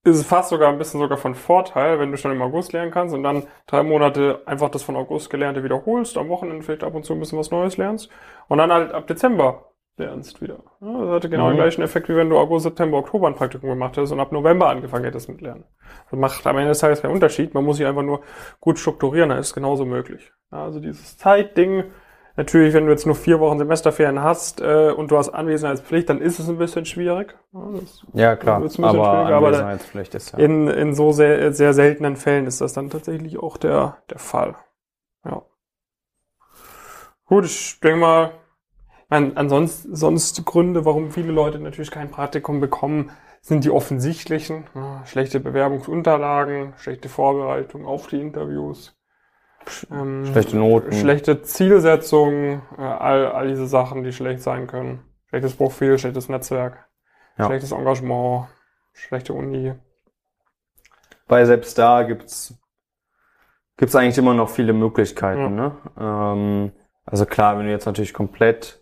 ist 0.02 0.16
es 0.16 0.26
fast 0.26 0.48
sogar 0.48 0.70
ein 0.70 0.78
bisschen 0.78 1.00
sogar 1.00 1.18
von 1.18 1.34
Vorteil, 1.34 1.98
wenn 1.98 2.10
du 2.10 2.16
schon 2.16 2.32
im 2.32 2.40
August 2.40 2.72
lernen 2.72 2.90
kannst 2.90 3.14
und 3.14 3.22
dann 3.22 3.46
drei 3.66 3.82
Monate 3.82 4.42
einfach 4.46 4.70
das 4.70 4.82
von 4.82 4.96
August 4.96 5.28
Gelernte 5.28 5.62
wiederholst, 5.62 6.16
am 6.16 6.28
Wochenende 6.28 6.62
vielleicht 6.62 6.84
ab 6.84 6.94
und 6.94 7.04
zu 7.04 7.12
ein 7.12 7.20
bisschen 7.20 7.38
was 7.38 7.50
Neues 7.50 7.76
lernst 7.76 8.08
und 8.48 8.58
dann 8.58 8.72
halt 8.72 8.92
ab 8.92 9.06
Dezember 9.06 9.70
lernst 9.98 10.40
wieder. 10.40 10.58
Das 10.80 11.10
hatte 11.10 11.28
genau 11.28 11.46
mhm. 11.46 11.50
den 11.50 11.56
gleichen 11.56 11.82
Effekt, 11.82 12.08
wie 12.08 12.16
wenn 12.16 12.30
du 12.30 12.38
August, 12.38 12.64
September, 12.64 12.96
Oktober 12.98 13.28
ein 13.28 13.34
Praktikum 13.34 13.68
gemacht 13.68 13.96
hättest 13.96 14.12
und 14.12 14.20
ab 14.20 14.32
November 14.32 14.68
angefangen 14.68 15.04
hättest 15.04 15.28
mit 15.28 15.42
Lernen. 15.42 15.64
Das 16.10 16.18
macht 16.18 16.46
am 16.46 16.56
Ende 16.56 16.70
des 16.70 16.78
Tages 16.78 17.02
keinen 17.02 17.12
Unterschied. 17.12 17.52
Man 17.52 17.64
muss 17.64 17.76
sich 17.76 17.86
einfach 17.86 18.02
nur 18.02 18.22
gut 18.58 18.78
strukturieren, 18.78 19.28
dann 19.28 19.38
ist 19.38 19.48
es 19.48 19.54
genauso 19.54 19.84
möglich. 19.84 20.32
Also 20.50 20.80
dieses 20.80 21.18
Zeitding, 21.18 21.84
natürlich, 22.40 22.72
wenn 22.72 22.86
du 22.86 22.90
jetzt 22.90 23.04
nur 23.04 23.14
vier 23.14 23.38
Wochen 23.38 23.58
Semesterferien 23.58 24.22
hast 24.22 24.62
äh, 24.62 24.90
und 24.96 25.10
du 25.10 25.18
hast 25.18 25.28
Anwesenheitspflicht, 25.28 26.08
dann 26.08 26.22
ist 26.22 26.38
es 26.38 26.48
ein 26.48 26.56
bisschen 26.56 26.86
schwierig. 26.86 27.36
Ja, 27.52 27.60
ja 28.14 28.36
klar, 28.36 28.62
aber 28.78 29.26
Anwesenheitspflicht 29.26 30.14
ist 30.14 30.32
ja. 30.32 30.38
In, 30.38 30.66
in 30.66 30.94
so 30.94 31.12
sehr, 31.12 31.52
sehr 31.52 31.74
seltenen 31.74 32.16
Fällen 32.16 32.46
ist 32.46 32.62
das 32.62 32.72
dann 32.72 32.88
tatsächlich 32.88 33.38
auch 33.38 33.58
der, 33.58 33.98
der 34.08 34.18
Fall. 34.18 34.54
Ja. 35.24 35.42
Gut, 37.26 37.44
ich 37.44 37.78
denke 37.80 38.00
mal, 38.00 38.30
man, 39.10 39.36
ansonsten 39.36 39.94
sonst 39.94 40.42
Gründe, 40.46 40.86
warum 40.86 41.10
viele 41.10 41.32
Leute 41.32 41.58
natürlich 41.58 41.90
kein 41.90 42.10
Praktikum 42.10 42.60
bekommen, 42.60 43.10
sind 43.42 43.64
die 43.64 43.70
offensichtlichen. 43.70 44.64
Schlechte 45.04 45.40
Bewerbungsunterlagen, 45.40 46.72
schlechte 46.78 47.10
Vorbereitung 47.10 47.84
auf 47.84 48.06
die 48.06 48.20
Interviews. 48.20 48.96
Ähm, 49.90 50.26
schlechte 50.26 50.56
Noten. 50.56 50.92
Schlechte 50.92 51.42
Zielsetzung, 51.42 52.62
äh, 52.78 52.80
all, 52.80 53.26
all 53.26 53.48
diese 53.48 53.66
Sachen, 53.66 54.02
die 54.02 54.12
schlecht 54.12 54.42
sein 54.42 54.66
können. 54.66 55.00
Schlechtes 55.28 55.54
Profil, 55.54 55.98
schlechtes 55.98 56.28
Netzwerk, 56.28 56.88
ja. 57.38 57.46
schlechtes 57.46 57.72
Engagement, 57.72 58.48
schlechte 58.92 59.32
Uni. 59.32 59.74
Weil 61.28 61.46
selbst 61.46 61.78
da 61.78 62.02
gibt's 62.02 62.58
gibt's 63.76 63.96
eigentlich 63.96 64.18
immer 64.18 64.34
noch 64.34 64.50
viele 64.50 64.72
Möglichkeiten. 64.72 65.40
Ja. 65.40 65.48
Ne? 65.48 65.72
Ähm, 65.98 66.72
also 67.06 67.26
klar, 67.26 67.58
wenn 67.58 67.66
du 67.66 67.72
jetzt 67.72 67.86
natürlich 67.86 68.12
komplett 68.12 68.80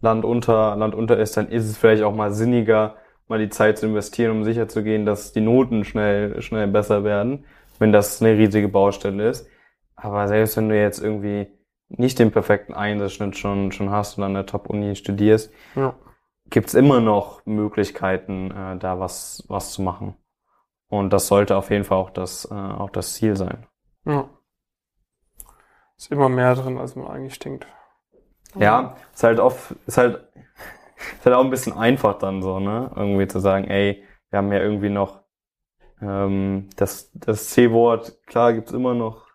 Land 0.00 0.24
unter, 0.24 0.76
Land 0.76 0.94
unter 0.94 1.18
ist, 1.18 1.36
dann 1.36 1.48
ist 1.48 1.66
es 1.66 1.76
vielleicht 1.76 2.02
auch 2.02 2.14
mal 2.14 2.32
sinniger, 2.32 2.96
mal 3.28 3.38
die 3.38 3.48
Zeit 3.48 3.78
zu 3.78 3.86
investieren, 3.86 4.32
um 4.32 4.44
sicherzugehen, 4.44 5.06
dass 5.06 5.32
die 5.32 5.40
Noten 5.40 5.84
schnell, 5.84 6.42
schnell 6.42 6.66
besser 6.66 7.04
werden, 7.04 7.44
wenn 7.78 7.92
das 7.92 8.20
eine 8.20 8.36
riesige 8.36 8.68
Baustelle 8.68 9.28
ist. 9.28 9.46
Aber 10.00 10.28
selbst 10.28 10.56
wenn 10.56 10.68
du 10.68 10.80
jetzt 10.80 11.02
irgendwie 11.02 11.48
nicht 11.88 12.18
den 12.18 12.30
perfekten 12.30 12.74
Einsatzschnitt 12.74 13.36
schon, 13.36 13.72
schon 13.72 13.90
hast 13.90 14.16
und 14.16 14.24
an 14.24 14.34
der 14.34 14.46
Top-Uni 14.46 14.96
studierst, 14.96 15.52
ja. 15.74 15.94
gibt's 16.48 16.74
immer 16.74 17.00
noch 17.00 17.44
Möglichkeiten, 17.44 18.50
äh, 18.50 18.78
da 18.78 18.98
was, 18.98 19.44
was 19.48 19.72
zu 19.72 19.82
machen. 19.82 20.16
Und 20.88 21.12
das 21.12 21.26
sollte 21.26 21.56
auf 21.56 21.70
jeden 21.70 21.84
Fall 21.84 21.98
auch 21.98 22.10
das, 22.10 22.48
äh, 22.50 22.54
auch 22.54 22.90
das 22.90 23.14
Ziel 23.14 23.36
sein. 23.36 23.66
Ja. 24.04 24.28
Ist 25.96 26.10
immer 26.10 26.28
mehr 26.28 26.54
drin, 26.54 26.78
als 26.78 26.96
man 26.96 27.08
eigentlich 27.08 27.38
denkt. 27.38 27.66
Ja, 28.56 28.96
ist 29.12 29.22
halt 29.22 29.38
oft, 29.38 29.72
ist 29.86 29.98
halt, 29.98 30.26
ist 31.18 31.24
halt 31.24 31.36
auch 31.36 31.44
ein 31.44 31.50
bisschen 31.50 31.72
einfach 31.72 32.18
dann 32.18 32.42
so, 32.42 32.58
ne? 32.58 32.90
Irgendwie 32.96 33.28
zu 33.28 33.38
sagen, 33.38 33.64
ey, 33.66 34.02
wir 34.30 34.38
haben 34.38 34.52
ja 34.52 34.60
irgendwie 34.60 34.88
noch 34.88 35.20
ähm, 36.00 36.68
das, 36.76 37.10
das 37.14 37.50
C-Wort, 37.50 38.26
klar 38.26 38.52
gibt's 38.54 38.72
immer 38.72 38.94
noch, 38.94 39.29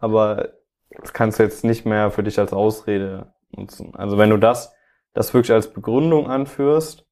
aber 0.00 0.54
das 0.90 1.12
kannst 1.12 1.38
du 1.38 1.42
jetzt 1.42 1.64
nicht 1.64 1.84
mehr 1.84 2.10
für 2.10 2.22
dich 2.22 2.38
als 2.38 2.52
Ausrede 2.52 3.32
nutzen. 3.50 3.94
Also 3.94 4.18
wenn 4.18 4.30
du 4.30 4.36
das, 4.36 4.74
das 5.12 5.32
wirklich 5.34 5.52
als 5.52 5.72
Begründung 5.72 6.28
anführst, 6.28 7.06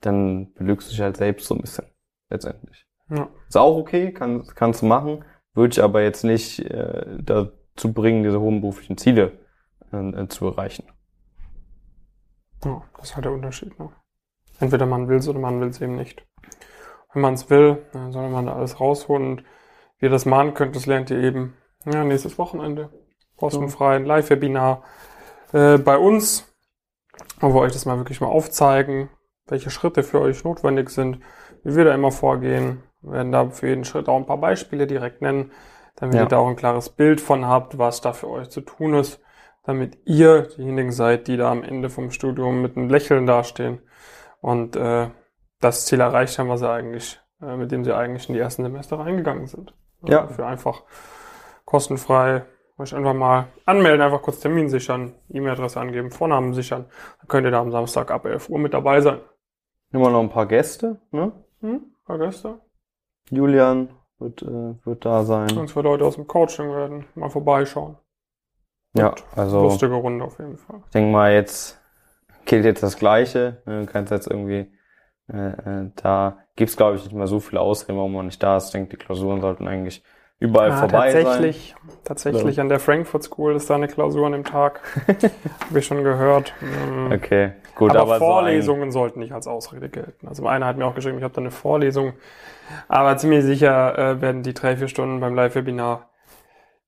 dann 0.00 0.52
belügst 0.54 0.88
du 0.88 0.92
dich 0.92 1.00
halt 1.00 1.16
selbst 1.16 1.46
so 1.46 1.54
ein 1.54 1.60
bisschen, 1.60 1.86
letztendlich. 2.30 2.86
Ja. 3.10 3.28
Ist 3.48 3.56
auch 3.56 3.76
okay, 3.76 4.12
kann, 4.12 4.46
kannst 4.54 4.82
du 4.82 4.86
machen, 4.86 5.24
würde 5.54 5.72
ich 5.72 5.82
aber 5.82 6.02
jetzt 6.02 6.24
nicht 6.24 6.58
äh, 6.60 7.18
dazu 7.22 7.92
bringen, 7.92 8.22
diese 8.22 8.40
hohen 8.40 8.60
beruflichen 8.60 8.96
Ziele 8.96 9.38
äh, 9.92 10.26
zu 10.28 10.46
erreichen. 10.46 10.86
Ja, 12.64 12.82
das 12.96 13.10
ist 13.10 13.16
halt 13.16 13.26
der 13.26 13.32
Unterschied. 13.32 13.78
Ne? 13.78 13.90
Entweder 14.58 14.86
man 14.86 15.08
will 15.08 15.18
es 15.18 15.28
oder 15.28 15.38
man 15.38 15.60
will 15.60 15.68
es 15.68 15.80
eben 15.80 15.96
nicht. 15.96 16.26
Wenn 17.12 17.22
man 17.22 17.34
es 17.34 17.50
will, 17.50 17.86
dann 17.92 18.12
soll 18.12 18.28
man 18.30 18.46
da 18.46 18.54
alles 18.54 18.80
rausholen. 18.80 19.26
Und 19.28 19.44
wie 19.98 20.06
ihr 20.06 20.10
das 20.10 20.26
machen 20.26 20.54
könnt, 20.54 20.74
das 20.74 20.86
lernt 20.86 21.10
ihr 21.10 21.18
eben 21.18 21.56
ja, 21.86 22.04
nächstes 22.04 22.38
Wochenende. 22.38 22.90
Kostenfrei, 23.36 23.98
Live-Webinar 23.98 24.82
äh, 25.52 25.78
bei 25.78 25.98
uns, 25.98 26.46
wo 27.40 27.52
wir 27.52 27.60
euch 27.60 27.72
das 27.72 27.84
mal 27.84 27.98
wirklich 27.98 28.20
mal 28.20 28.28
aufzeigen, 28.28 29.10
welche 29.46 29.70
Schritte 29.70 30.02
für 30.02 30.20
euch 30.20 30.44
notwendig 30.44 30.90
sind, 30.90 31.20
wie 31.62 31.74
wir 31.76 31.84
da 31.84 31.94
immer 31.94 32.12
vorgehen. 32.12 32.82
Wir 33.02 33.12
werden 33.12 33.32
da 33.32 33.50
für 33.50 33.68
jeden 33.68 33.84
Schritt 33.84 34.08
auch 34.08 34.16
ein 34.16 34.26
paar 34.26 34.38
Beispiele 34.38 34.86
direkt 34.86 35.20
nennen, 35.20 35.50
damit 35.96 36.14
ja. 36.14 36.22
ihr 36.22 36.28
da 36.28 36.38
auch 36.38 36.48
ein 36.48 36.56
klares 36.56 36.90
Bild 36.90 37.20
von 37.20 37.46
habt, 37.46 37.76
was 37.78 38.00
da 38.00 38.12
für 38.12 38.28
euch 38.28 38.50
zu 38.50 38.60
tun 38.60 38.94
ist 38.94 39.20
damit 39.64 39.98
ihr 40.04 40.42
diejenigen 40.42 40.92
seid, 40.92 41.26
die 41.26 41.36
da 41.36 41.50
am 41.50 41.62
Ende 41.62 41.90
vom 41.90 42.10
Studium 42.10 42.62
mit 42.62 42.76
einem 42.76 42.88
Lächeln 42.88 43.26
dastehen 43.26 43.80
und 44.40 44.76
äh, 44.76 45.08
das 45.60 45.86
Ziel 45.86 46.00
erreicht 46.00 46.38
haben, 46.38 46.48
was 46.48 46.60
sie 46.60 46.70
eigentlich, 46.70 47.20
äh, 47.40 47.56
mit 47.56 47.72
dem 47.72 47.84
sie 47.84 47.96
eigentlich 47.96 48.28
in 48.28 48.34
die 48.34 48.40
ersten 48.40 48.62
Semester 48.62 48.98
reingegangen 48.98 49.46
sind. 49.46 49.74
Ja. 50.06 50.22
Also 50.22 50.34
für 50.34 50.46
einfach 50.46 50.82
kostenfrei 51.74 52.46
euch 52.78 52.94
einfach 52.94 53.14
mal 53.14 53.48
anmelden, 53.64 54.00
einfach 54.00 54.22
kurz 54.22 54.38
Termin 54.38 54.68
sichern, 54.68 55.12
E-Mail-Adresse 55.28 55.80
angeben, 55.80 56.12
Vornamen 56.12 56.54
sichern. 56.54 56.84
Dann 57.18 57.26
könnt 57.26 57.46
ihr 57.48 57.50
da 57.50 57.60
am 57.60 57.72
Samstag 57.72 58.12
ab 58.12 58.26
11 58.26 58.48
Uhr 58.48 58.60
mit 58.60 58.72
dabei 58.72 59.00
sein. 59.00 59.18
Immer 59.90 60.10
noch 60.10 60.20
ein 60.20 60.30
paar 60.30 60.46
Gäste, 60.46 61.00
ne? 61.10 61.32
Hm, 61.62 61.72
ein 61.72 62.04
paar 62.06 62.18
Gäste. 62.20 62.60
Julian 63.28 63.88
wird, 64.20 64.42
äh, 64.42 64.86
wird 64.86 65.04
da 65.04 65.24
sein. 65.24 65.50
Und 65.58 65.68
zwei 65.68 65.80
Leute 65.80 66.04
aus 66.04 66.14
dem 66.14 66.28
Coaching 66.28 66.70
werden 66.70 67.06
mal 67.16 67.28
vorbeischauen. 67.28 67.96
Ja, 68.96 69.16
also. 69.34 69.62
Lustige 69.62 69.94
Runde 69.94 70.24
auf 70.24 70.38
jeden 70.38 70.58
Fall. 70.58 70.80
Ich 70.84 70.92
denke 70.92 71.10
mal, 71.10 71.32
jetzt 71.32 71.82
gilt 72.44 72.64
jetzt 72.64 72.84
das 72.84 72.96
Gleiche. 72.96 73.62
Du 73.66 73.84
kannst 73.86 74.12
jetzt 74.12 74.28
irgendwie, 74.28 74.70
äh, 75.26 75.48
äh 75.48 75.90
da 75.96 76.38
gibt's 76.54 76.76
glaube 76.76 76.98
ich 76.98 77.02
nicht 77.02 77.14
mehr 77.14 77.26
so 77.26 77.40
viele 77.40 77.60
Ausreden, 77.60 77.98
warum 77.98 78.12
man 78.12 78.26
nicht 78.26 78.40
da 78.40 78.58
ist. 78.58 78.66
Ich 78.66 78.72
denke, 78.72 78.96
die 78.96 79.04
Klausuren 79.04 79.40
sollten 79.40 79.66
eigentlich 79.66 80.04
überall 80.38 80.72
ah, 80.72 80.76
vorbei 80.76 81.12
tatsächlich, 81.12 81.74
sein. 81.76 81.98
Tatsächlich, 82.04 82.60
an 82.60 82.68
der 82.68 82.80
Frankfurt 82.80 83.22
School 83.22 83.54
ist 83.54 83.70
da 83.70 83.76
eine 83.76 83.88
Klausur 83.88 84.26
an 84.26 84.32
dem 84.32 84.44
Tag. 84.44 84.80
Habe 85.68 85.78
ich 85.78 85.86
schon 85.86 86.04
gehört. 86.04 86.52
Mhm. 86.60 87.12
Okay, 87.12 87.52
gut. 87.74 87.90
Aber, 87.90 88.02
aber 88.02 88.18
Vorlesungen 88.18 88.90
so 88.90 89.00
sollten 89.00 89.20
nicht 89.20 89.32
als 89.32 89.46
Ausrede 89.46 89.88
gelten. 89.88 90.28
Also 90.28 90.46
einer 90.46 90.66
hat 90.66 90.76
mir 90.76 90.86
auch 90.86 90.94
geschrieben, 90.94 91.18
ich 91.18 91.24
habe 91.24 91.34
da 91.34 91.40
eine 91.40 91.50
Vorlesung. 91.50 92.12
Aber 92.88 93.16
ziemlich 93.16 93.44
sicher 93.44 93.98
äh, 93.98 94.20
werden 94.20 94.42
die 94.42 94.54
drei, 94.54 94.76
vier 94.76 94.88
Stunden 94.88 95.20
beim 95.20 95.34
Live-Webinar 95.34 96.10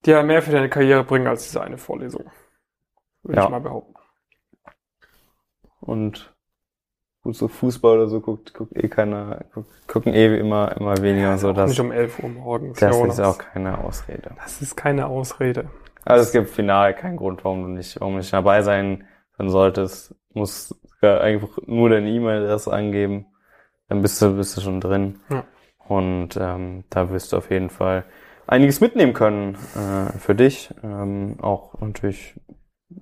dir 0.04 0.22
mehr 0.22 0.42
für 0.42 0.52
deine 0.52 0.68
Karriere 0.68 1.04
bringen 1.04 1.26
als 1.26 1.44
diese 1.44 1.62
eine 1.62 1.78
Vorlesung. 1.78 2.30
Würde 3.22 3.38
ja. 3.38 3.44
ich 3.44 3.50
mal 3.50 3.60
behaupten. 3.60 3.94
Und 5.80 6.35
gut, 7.26 7.36
so 7.36 7.48
Fußball 7.48 7.96
oder 7.96 8.08
so 8.08 8.20
guckt, 8.20 8.54
guckt 8.54 8.76
eh 8.76 8.88
keiner, 8.88 9.44
guckt, 9.52 9.68
gucken 9.88 10.14
eh 10.14 10.38
immer, 10.38 10.76
immer 10.76 10.96
weniger 11.02 11.30
ja, 11.30 11.38
so. 11.38 11.52
Das, 11.52 11.70
nicht 11.70 11.80
um 11.80 11.90
11 11.90 12.22
Uhr 12.22 12.28
morgens. 12.28 12.78
Das 12.78 12.96
ist 12.96 13.20
auch 13.20 13.38
keine 13.38 13.78
Ausrede. 13.78 14.30
Das 14.36 14.62
ist 14.62 14.76
keine 14.76 15.06
Ausrede. 15.06 15.68
Also 16.04 16.22
es 16.22 16.32
gibt 16.32 16.50
final 16.50 16.94
keinen 16.94 17.16
Grund, 17.16 17.44
warum 17.44 17.62
du 17.62 17.68
nicht, 17.68 18.00
warum 18.00 18.14
du 18.14 18.18
nicht 18.18 18.32
dabei 18.32 18.62
sein 18.62 19.04
sein 19.36 19.50
solltest. 19.50 20.14
Muss 20.32 20.78
einfach 21.02 21.58
nur 21.66 21.90
deine 21.90 22.08
E-Mail-Adresse 22.10 22.72
angeben, 22.72 23.26
dann 23.88 24.02
bist 24.02 24.20
du, 24.22 24.36
bist 24.36 24.56
du 24.56 24.60
schon 24.60 24.80
drin. 24.80 25.20
Ja. 25.28 25.44
Und 25.88 26.36
ähm, 26.40 26.84
da 26.90 27.10
wirst 27.10 27.32
du 27.32 27.36
auf 27.36 27.50
jeden 27.50 27.70
Fall 27.70 28.04
einiges 28.46 28.80
mitnehmen 28.80 29.14
können 29.14 29.56
äh, 29.74 30.18
für 30.18 30.34
dich. 30.34 30.72
Ähm, 30.82 31.38
auch 31.40 31.80
natürlich 31.80 32.40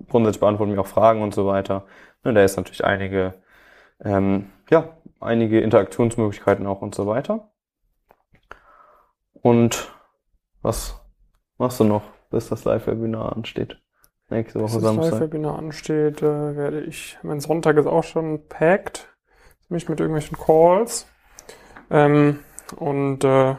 grundsätzlich 0.07 0.39
beantworten 0.39 0.73
wir 0.73 0.81
auch 0.81 0.87
Fragen 0.87 1.21
und 1.21 1.33
so 1.33 1.45
weiter. 1.45 1.85
Ne, 2.23 2.33
da 2.33 2.43
ist 2.43 2.57
natürlich 2.57 2.83
einige, 2.83 3.35
ähm, 4.03 4.51
ja, 4.69 4.97
einige 5.19 5.61
Interaktionsmöglichkeiten 5.61 6.67
auch 6.67 6.81
und 6.81 6.95
so 6.95 7.07
weiter. 7.07 7.51
Und 9.33 9.93
was 10.61 10.99
machst 11.57 11.79
du 11.79 11.83
noch, 11.83 12.03
bis 12.29 12.49
das 12.49 12.63
Live-Webinar 12.65 13.35
ansteht? 13.35 13.79
Nächste 14.29 14.59
Woche 14.59 14.73
Bis 14.73 14.73
das 14.73 14.83
Samstag. 14.83 15.11
Live-Webinar 15.11 15.59
ansteht, 15.59 16.21
äh, 16.21 16.55
werde 16.55 16.81
ich, 16.81 17.17
mein 17.21 17.39
Sonntag 17.39 17.77
ist 17.77 17.85
auch 17.85 18.03
schon 18.03 18.47
packed, 18.47 19.07
mich 19.69 19.87
mit 19.87 19.99
irgendwelchen 19.99 20.37
Calls. 20.37 21.07
Ähm, 21.91 22.39
und 22.77 23.23
äh, 23.23 23.55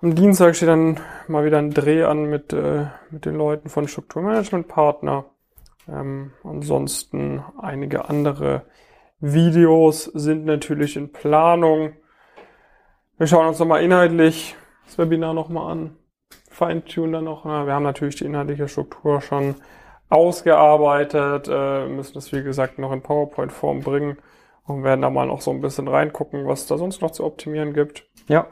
am 0.00 0.14
Dienstag 0.14 0.54
steht 0.54 0.68
dann 0.68 1.00
mal 1.26 1.44
wieder 1.44 1.58
ein 1.58 1.72
Dreh 1.72 2.04
an 2.04 2.26
mit, 2.26 2.52
äh, 2.52 2.86
mit 3.10 3.24
den 3.24 3.36
Leuten 3.36 3.68
von 3.68 3.88
Strukturmanagement 3.88 4.68
Partner. 4.68 5.24
Ähm, 5.88 6.32
ansonsten 6.44 7.42
einige 7.60 8.08
andere 8.08 8.66
Videos 9.20 10.04
sind 10.04 10.44
natürlich 10.44 10.96
in 10.96 11.10
Planung. 11.10 11.94
Wir 13.16 13.26
schauen 13.26 13.48
uns 13.48 13.58
nochmal 13.58 13.82
inhaltlich 13.82 14.54
das 14.86 14.96
Webinar 14.96 15.34
nochmal 15.34 15.72
an. 15.72 15.96
Feintunen 16.50 17.12
dann 17.12 17.24
noch. 17.24 17.44
Na, 17.44 17.66
Wir 17.66 17.74
haben 17.74 17.82
natürlich 17.82 18.16
die 18.16 18.26
inhaltliche 18.26 18.68
Struktur 18.68 19.20
schon 19.20 19.56
ausgearbeitet, 20.08 21.48
äh, 21.50 21.86
müssen 21.88 22.14
das 22.14 22.32
wie 22.32 22.42
gesagt 22.42 22.78
noch 22.78 22.92
in 22.92 23.02
PowerPoint-Form 23.02 23.80
bringen 23.80 24.18
und 24.64 24.84
werden 24.84 25.02
da 25.02 25.10
mal 25.10 25.26
noch 25.26 25.40
so 25.40 25.50
ein 25.50 25.60
bisschen 25.60 25.88
reingucken, 25.88 26.46
was 26.46 26.66
da 26.66 26.78
sonst 26.78 27.02
noch 27.02 27.10
zu 27.10 27.24
optimieren 27.24 27.74
gibt. 27.74 28.08
Ja. 28.26 28.46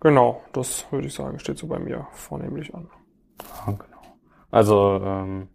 Genau, 0.00 0.42
das 0.52 0.90
würde 0.92 1.08
ich 1.08 1.14
sagen, 1.14 1.40
steht 1.40 1.58
so 1.58 1.66
bei 1.66 1.78
mir 1.78 2.06
vornehmlich 2.12 2.72
an. 2.72 2.88
Ja, 3.66 3.72
genau. 3.72 4.02
Also, 4.50 5.00
ähm, 5.02 5.48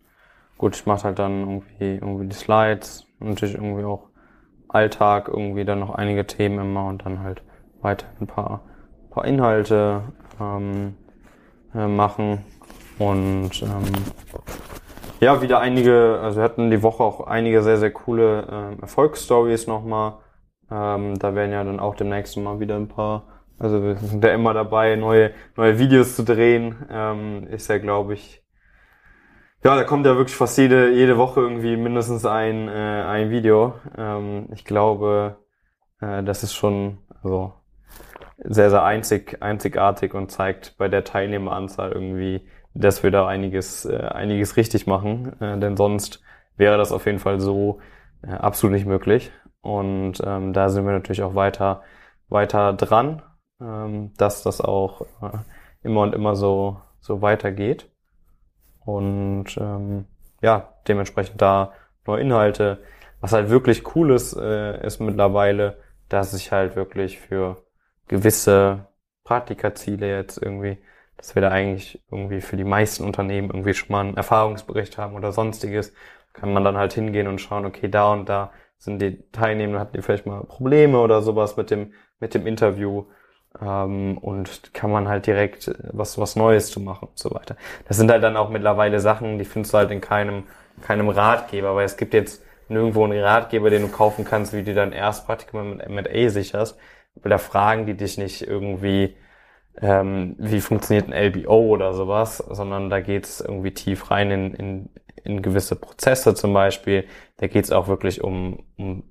gut, 0.57 0.75
ich 0.75 0.85
mache 0.85 1.05
halt 1.05 1.17
dann 1.17 1.39
irgendwie, 1.39 1.95
irgendwie 1.95 2.27
die 2.27 2.35
Slides, 2.35 3.07
natürlich 3.19 3.55
irgendwie 3.55 3.85
auch 3.85 4.09
Alltag, 4.73 5.27
irgendwie 5.27 5.65
dann 5.65 5.79
noch 5.79 5.93
einige 5.95 6.25
Themen 6.25 6.59
immer 6.59 6.87
und 6.87 7.05
dann 7.05 7.21
halt 7.23 7.43
weiter 7.81 8.07
ein 8.19 8.27
paar, 8.27 8.61
paar 9.09 9.25
Inhalte 9.25 10.03
ähm, 10.39 10.95
äh, 11.73 11.87
machen. 11.87 12.43
Und 12.99 13.61
ähm, 13.61 13.93
ja, 15.19 15.41
wieder 15.41 15.59
einige, 15.59 16.19
also 16.21 16.37
wir 16.37 16.43
hatten 16.43 16.69
die 16.69 16.83
Woche 16.83 17.03
auch 17.03 17.21
einige 17.27 17.61
sehr, 17.63 17.77
sehr 17.77 17.91
coole 17.91 18.47
ähm, 18.51 18.79
Erfolgsstories 18.81 19.67
nochmal. 19.67 20.15
Ähm, 20.69 21.17
da 21.19 21.35
werden 21.35 21.51
ja 21.51 21.63
dann 21.63 21.79
auch 21.79 21.95
demnächst 21.95 22.35
mal 22.37 22.59
wieder 22.59 22.75
ein 22.75 22.87
paar, 22.87 23.27
also 23.59 23.81
wir 23.81 23.95
sind 23.97 24.23
ja 24.23 24.33
immer 24.33 24.53
dabei, 24.53 24.95
neue, 24.95 25.31
neue 25.55 25.79
Videos 25.79 26.15
zu 26.15 26.23
drehen. 26.23 26.75
Ähm, 26.89 27.47
ist 27.47 27.69
ja, 27.69 27.77
glaube 27.77 28.13
ich, 28.13 28.42
ja, 29.63 29.75
da 29.75 29.83
kommt 29.83 30.05
ja 30.05 30.17
wirklich 30.17 30.35
fast 30.35 30.57
jede, 30.57 30.91
jede 30.91 31.17
Woche 31.17 31.39
irgendwie 31.39 31.77
mindestens 31.77 32.25
ein, 32.25 32.67
äh, 32.67 32.71
ein 32.71 33.29
Video. 33.29 33.75
Ähm, 33.97 34.49
ich 34.53 34.65
glaube, 34.65 35.37
äh, 36.01 36.23
das 36.23 36.43
ist 36.43 36.53
schon 36.53 36.97
also 37.21 37.53
sehr, 38.39 38.69
sehr 38.69 38.83
einzig, 38.83 39.41
einzigartig 39.41 40.13
und 40.13 40.31
zeigt 40.31 40.77
bei 40.77 40.89
der 40.89 41.05
Teilnehmeranzahl 41.05 41.93
irgendwie, 41.93 42.47
dass 42.73 43.03
wir 43.03 43.11
da 43.11 43.27
einiges, 43.27 43.85
äh, 43.85 43.97
einiges 43.97 44.57
richtig 44.57 44.85
machen. 44.85 45.39
Äh, 45.41 45.57
denn 45.59 45.77
sonst 45.77 46.21
wäre 46.57 46.77
das 46.77 46.91
auf 46.91 47.05
jeden 47.05 47.19
Fall 47.19 47.39
so 47.39 47.79
äh, 48.21 48.31
absolut 48.31 48.73
nicht 48.73 48.85
möglich. 48.85 49.31
Und 49.61 50.21
ähm, 50.25 50.51
da 50.51 50.67
sind 50.69 50.85
wir 50.85 50.91
natürlich 50.91 51.23
auch 51.23 51.35
weiter, 51.35 51.83
weiter 52.27 52.73
dran, 52.73 53.21
ähm, 53.61 54.11
dass 54.17 54.43
das 54.43 54.59
auch 54.59 55.01
äh, 55.21 55.37
immer 55.83 56.01
und 56.01 56.13
immer 56.13 56.35
so, 56.35 56.81
so 56.99 57.21
weitergeht. 57.21 57.92
Und 58.85 59.57
ähm, 59.57 60.05
ja, 60.41 60.73
dementsprechend 60.87 61.41
da 61.41 61.73
neue 62.05 62.21
Inhalte. 62.21 62.83
Was 63.21 63.31
halt 63.31 63.49
wirklich 63.49 63.95
cool 63.95 64.11
ist, 64.11 64.35
äh, 64.35 64.85
ist 64.85 64.99
mittlerweile, 64.99 65.77
dass 66.09 66.33
ich 66.33 66.51
halt 66.51 66.75
wirklich 66.75 67.19
für 67.19 67.63
gewisse 68.07 68.87
Praktikaziele 69.23 70.09
jetzt 70.15 70.37
irgendwie, 70.37 70.77
dass 71.17 71.33
wir 71.35 71.41
da 71.41 71.49
eigentlich 71.49 72.03
irgendwie 72.11 72.41
für 72.41 72.57
die 72.57 72.65
meisten 72.65 73.05
Unternehmen 73.05 73.49
irgendwie 73.49 73.73
schon 73.73 73.91
mal 73.91 74.01
einen 74.01 74.17
Erfahrungsbericht 74.17 74.97
haben 74.97 75.15
oder 75.15 75.31
sonstiges, 75.31 75.93
kann 76.33 76.51
man 76.51 76.63
dann 76.63 76.77
halt 76.77 76.93
hingehen 76.93 77.27
und 77.27 77.39
schauen, 77.39 77.65
okay, 77.65 77.87
da 77.89 78.11
und 78.11 78.27
da 78.27 78.51
sind 78.77 79.01
die 79.01 79.23
Teilnehmer, 79.31 79.79
hatten 79.79 79.95
die 79.95 80.01
vielleicht 80.01 80.25
mal 80.25 80.43
Probleme 80.43 80.99
oder 80.99 81.21
sowas 81.21 81.55
mit 81.55 81.71
dem, 81.71 81.93
mit 82.19 82.33
dem 82.33 82.45
Interview 82.45 83.05
ähm, 83.61 84.17
und 84.17 84.73
kann 84.73 84.91
man 84.91 85.07
halt 85.07 85.27
direkt 85.27 85.71
was, 85.91 86.17
was 86.17 86.35
Neues 86.35 86.71
zu 86.71 86.79
machen 86.79 87.09
und 87.09 87.17
so 87.17 87.33
weiter. 87.33 87.55
Das 87.87 87.97
sind 87.97 88.11
halt 88.11 88.23
dann 88.23 88.37
auch 88.37 88.49
mittlerweile 88.49 88.99
Sachen, 88.99 89.37
die 89.37 89.45
findest 89.45 89.73
du 89.73 89.77
halt 89.77 89.91
in 89.91 90.01
keinem, 90.01 90.43
keinem 90.81 91.09
Ratgeber, 91.09 91.75
weil 91.75 91.85
es 91.85 91.97
gibt 91.97 92.13
jetzt 92.13 92.43
nirgendwo 92.69 93.03
einen 93.03 93.19
Ratgeber, 93.19 93.69
den 93.69 93.83
du 93.83 93.87
kaufen 93.89 94.25
kannst, 94.25 94.53
wie 94.53 94.63
du 94.63 94.73
dein 94.73 94.91
Erstpraktikum 94.93 95.77
mit 95.77 95.81
M&A 95.81 96.29
sicherst. 96.29 96.77
Da 97.15 97.37
fragen 97.37 97.85
die 97.85 97.95
dich 97.95 98.17
nicht 98.17 98.41
irgendwie, 98.47 99.15
ähm, 99.81 100.35
wie 100.39 100.61
funktioniert 100.61 101.07
ein 101.07 101.13
LBO 101.13 101.67
oder 101.67 101.93
sowas, 101.93 102.37
sondern 102.37 102.89
da 102.89 103.01
geht's 103.01 103.41
irgendwie 103.41 103.73
tief 103.73 104.09
rein 104.11 104.31
in, 104.31 104.53
in, 104.55 104.89
in 105.23 105.41
gewisse 105.41 105.75
Prozesse 105.75 106.33
zum 106.35 106.53
Beispiel. 106.53 107.05
Da 107.37 107.47
geht's 107.47 107.71
auch 107.71 107.87
wirklich 107.87 108.23
um, 108.23 108.65
um 108.77 109.03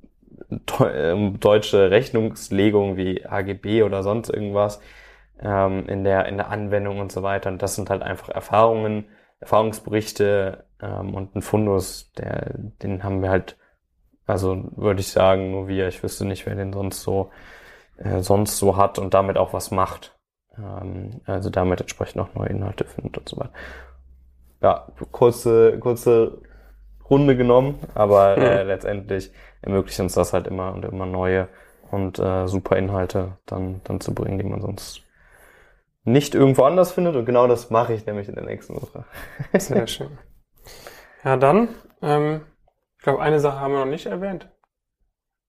deutsche 1.41 1.91
Rechnungslegung 1.91 2.97
wie 2.97 3.25
HGB 3.25 3.83
oder 3.83 4.03
sonst 4.03 4.29
irgendwas 4.29 4.81
ähm, 5.41 5.87
in, 5.89 6.05
der, 6.05 6.27
in 6.27 6.37
der 6.37 6.51
Anwendung 6.51 7.01
und 7.01 7.13
so 7.13 7.23
weiter. 7.23 7.51
Und 7.51 7.63
das 7.63 7.75
sind 7.75 7.91
halt 7.91 8.03
einfach 8.03 8.29
Erfahrungen, 8.29 9.07
Erfahrungsberichte 9.41 10.65
ähm, 10.81 11.15
und 11.15 11.35
ein 11.35 11.43
Fundus, 11.43 12.13
der, 12.13 12.53
den 12.83 13.03
haben 13.05 13.23
wir 13.23 13.31
halt, 13.31 13.57
also 14.27 14.65
würde 14.77 15.01
ich 15.01 15.09
sagen, 15.09 15.51
nur 15.51 15.69
wir. 15.69 15.89
Ich 15.89 16.03
wüsste 16.03 16.25
nicht, 16.25 16.47
wer 16.47 16.55
den 16.55 16.73
sonst 16.73 17.03
so 17.03 17.31
äh, 17.99 18.21
sonst 18.21 18.59
so 18.59 18.77
hat 18.77 18.99
und 18.99 19.15
damit 19.15 19.37
auch 19.37 19.53
was 19.53 19.71
macht. 19.71 20.17
Ähm, 20.59 21.21
also 21.25 21.51
damit 21.51 21.81
entsprechend 21.81 22.21
auch 22.21 22.35
neue 22.35 22.49
Inhalte 22.49 22.85
findet 22.85 23.19
und 23.19 23.29
so 23.29 23.37
weiter. 23.39 23.53
Ja, 24.61 24.87
kurze, 25.11 25.79
kurze 25.79 26.39
Runde 27.09 27.37
genommen, 27.37 27.79
aber 27.95 28.37
äh, 28.39 28.63
letztendlich 28.63 29.33
ermöglicht 29.61 30.01
uns 30.01 30.15
das 30.15 30.33
halt 30.33 30.47
immer 30.47 30.73
und 30.73 30.85
immer 30.85 31.07
neue 31.07 31.49
und 31.91 32.19
äh, 32.19 32.49
super 32.49 32.77
Inhalte 32.77 33.39
dann, 33.47 33.81
dann 33.85 34.01
zu 34.01 34.15
bringen, 34.15 34.39
die 34.39 34.45
man 34.45 34.61
sonst 34.61 35.03
nicht 36.05 36.35
irgendwo 36.35 36.65
anders 36.65 36.93
findet. 36.93 37.17
Und 37.17 37.27
genau 37.27 37.47
das 37.47 37.71
mache 37.71 37.95
ich 37.95 38.07
nämlich 38.07 38.29
in 38.29 38.35
der 38.35 38.45
nächsten 38.45 38.75
Woche. 38.75 39.05
Sehr 39.59 39.87
schön. 39.87 40.19
Ja, 41.25 41.37
dann, 41.37 41.69
ähm, 42.01 42.43
ich 42.99 43.05
glaube, 43.05 43.23
eine 43.23 43.41
Sache 43.41 43.61
haben 43.61 43.73
wir 43.73 43.81
noch 43.81 43.91
nicht 43.91 44.07
erwähnt. 44.07 44.49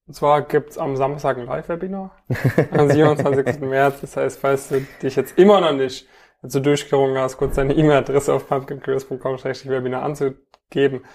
Und 0.06 0.16
zwar 0.16 0.42
gibt's 0.42 0.78
am 0.78 0.98
Samstag 0.98 1.38
ein 1.38 1.46
Live-Webinar 1.46 2.12
am 2.72 2.89
27. 2.89 3.62
März. 3.62 4.02
Das 4.02 4.18
heißt, 4.18 4.39
falls 4.39 4.70
du 4.70 4.86
dich 5.02 5.16
jetzt 5.16 5.38
immer 5.38 5.62
noch 5.62 5.72
nicht 5.72 6.08
dazu 6.42 6.60
durchgerungen 6.60 7.18
hast, 7.18 7.38
kurz 7.38 7.56
deine 7.56 7.74
E-Mail-Adresse 7.74 8.34
auf 8.34 8.48
pumpkincurious.com-webinar 8.50 10.04
anzugeben 10.04 11.06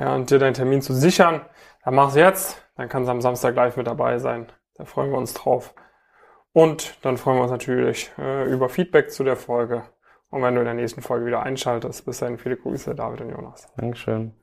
ja, 0.00 0.14
und 0.14 0.30
dir 0.30 0.38
deinen 0.38 0.54
Termin 0.54 0.80
zu 0.80 0.94
sichern, 0.94 1.42
dann 1.84 1.94
mach's 1.94 2.14
jetzt. 2.14 2.64
Dann 2.76 2.88
kannst 2.88 3.08
du 3.08 3.12
am 3.12 3.20
Samstag 3.20 3.54
live 3.54 3.76
mit 3.76 3.86
dabei 3.86 4.18
sein. 4.18 4.46
Da 4.76 4.86
freuen 4.86 5.10
wir 5.10 5.18
uns 5.18 5.34
drauf. 5.34 5.74
Und 6.52 6.96
dann 7.04 7.18
freuen 7.18 7.36
wir 7.36 7.42
uns 7.42 7.52
natürlich 7.52 8.10
äh, 8.18 8.50
über 8.50 8.70
Feedback 8.70 9.12
zu 9.12 9.24
der 9.24 9.36
Folge. 9.36 9.82
Und 10.30 10.42
wenn 10.42 10.54
du 10.54 10.60
in 10.60 10.66
der 10.66 10.74
nächsten 10.74 11.02
Folge 11.02 11.26
wieder 11.26 11.42
einschaltest, 11.42 12.06
bis 12.06 12.18
dahin 12.18 12.38
viele 12.38 12.56
Grüße, 12.56 12.94
David 12.94 13.20
und 13.20 13.30
Jonas. 13.30 13.70
Dankeschön. 13.76 14.39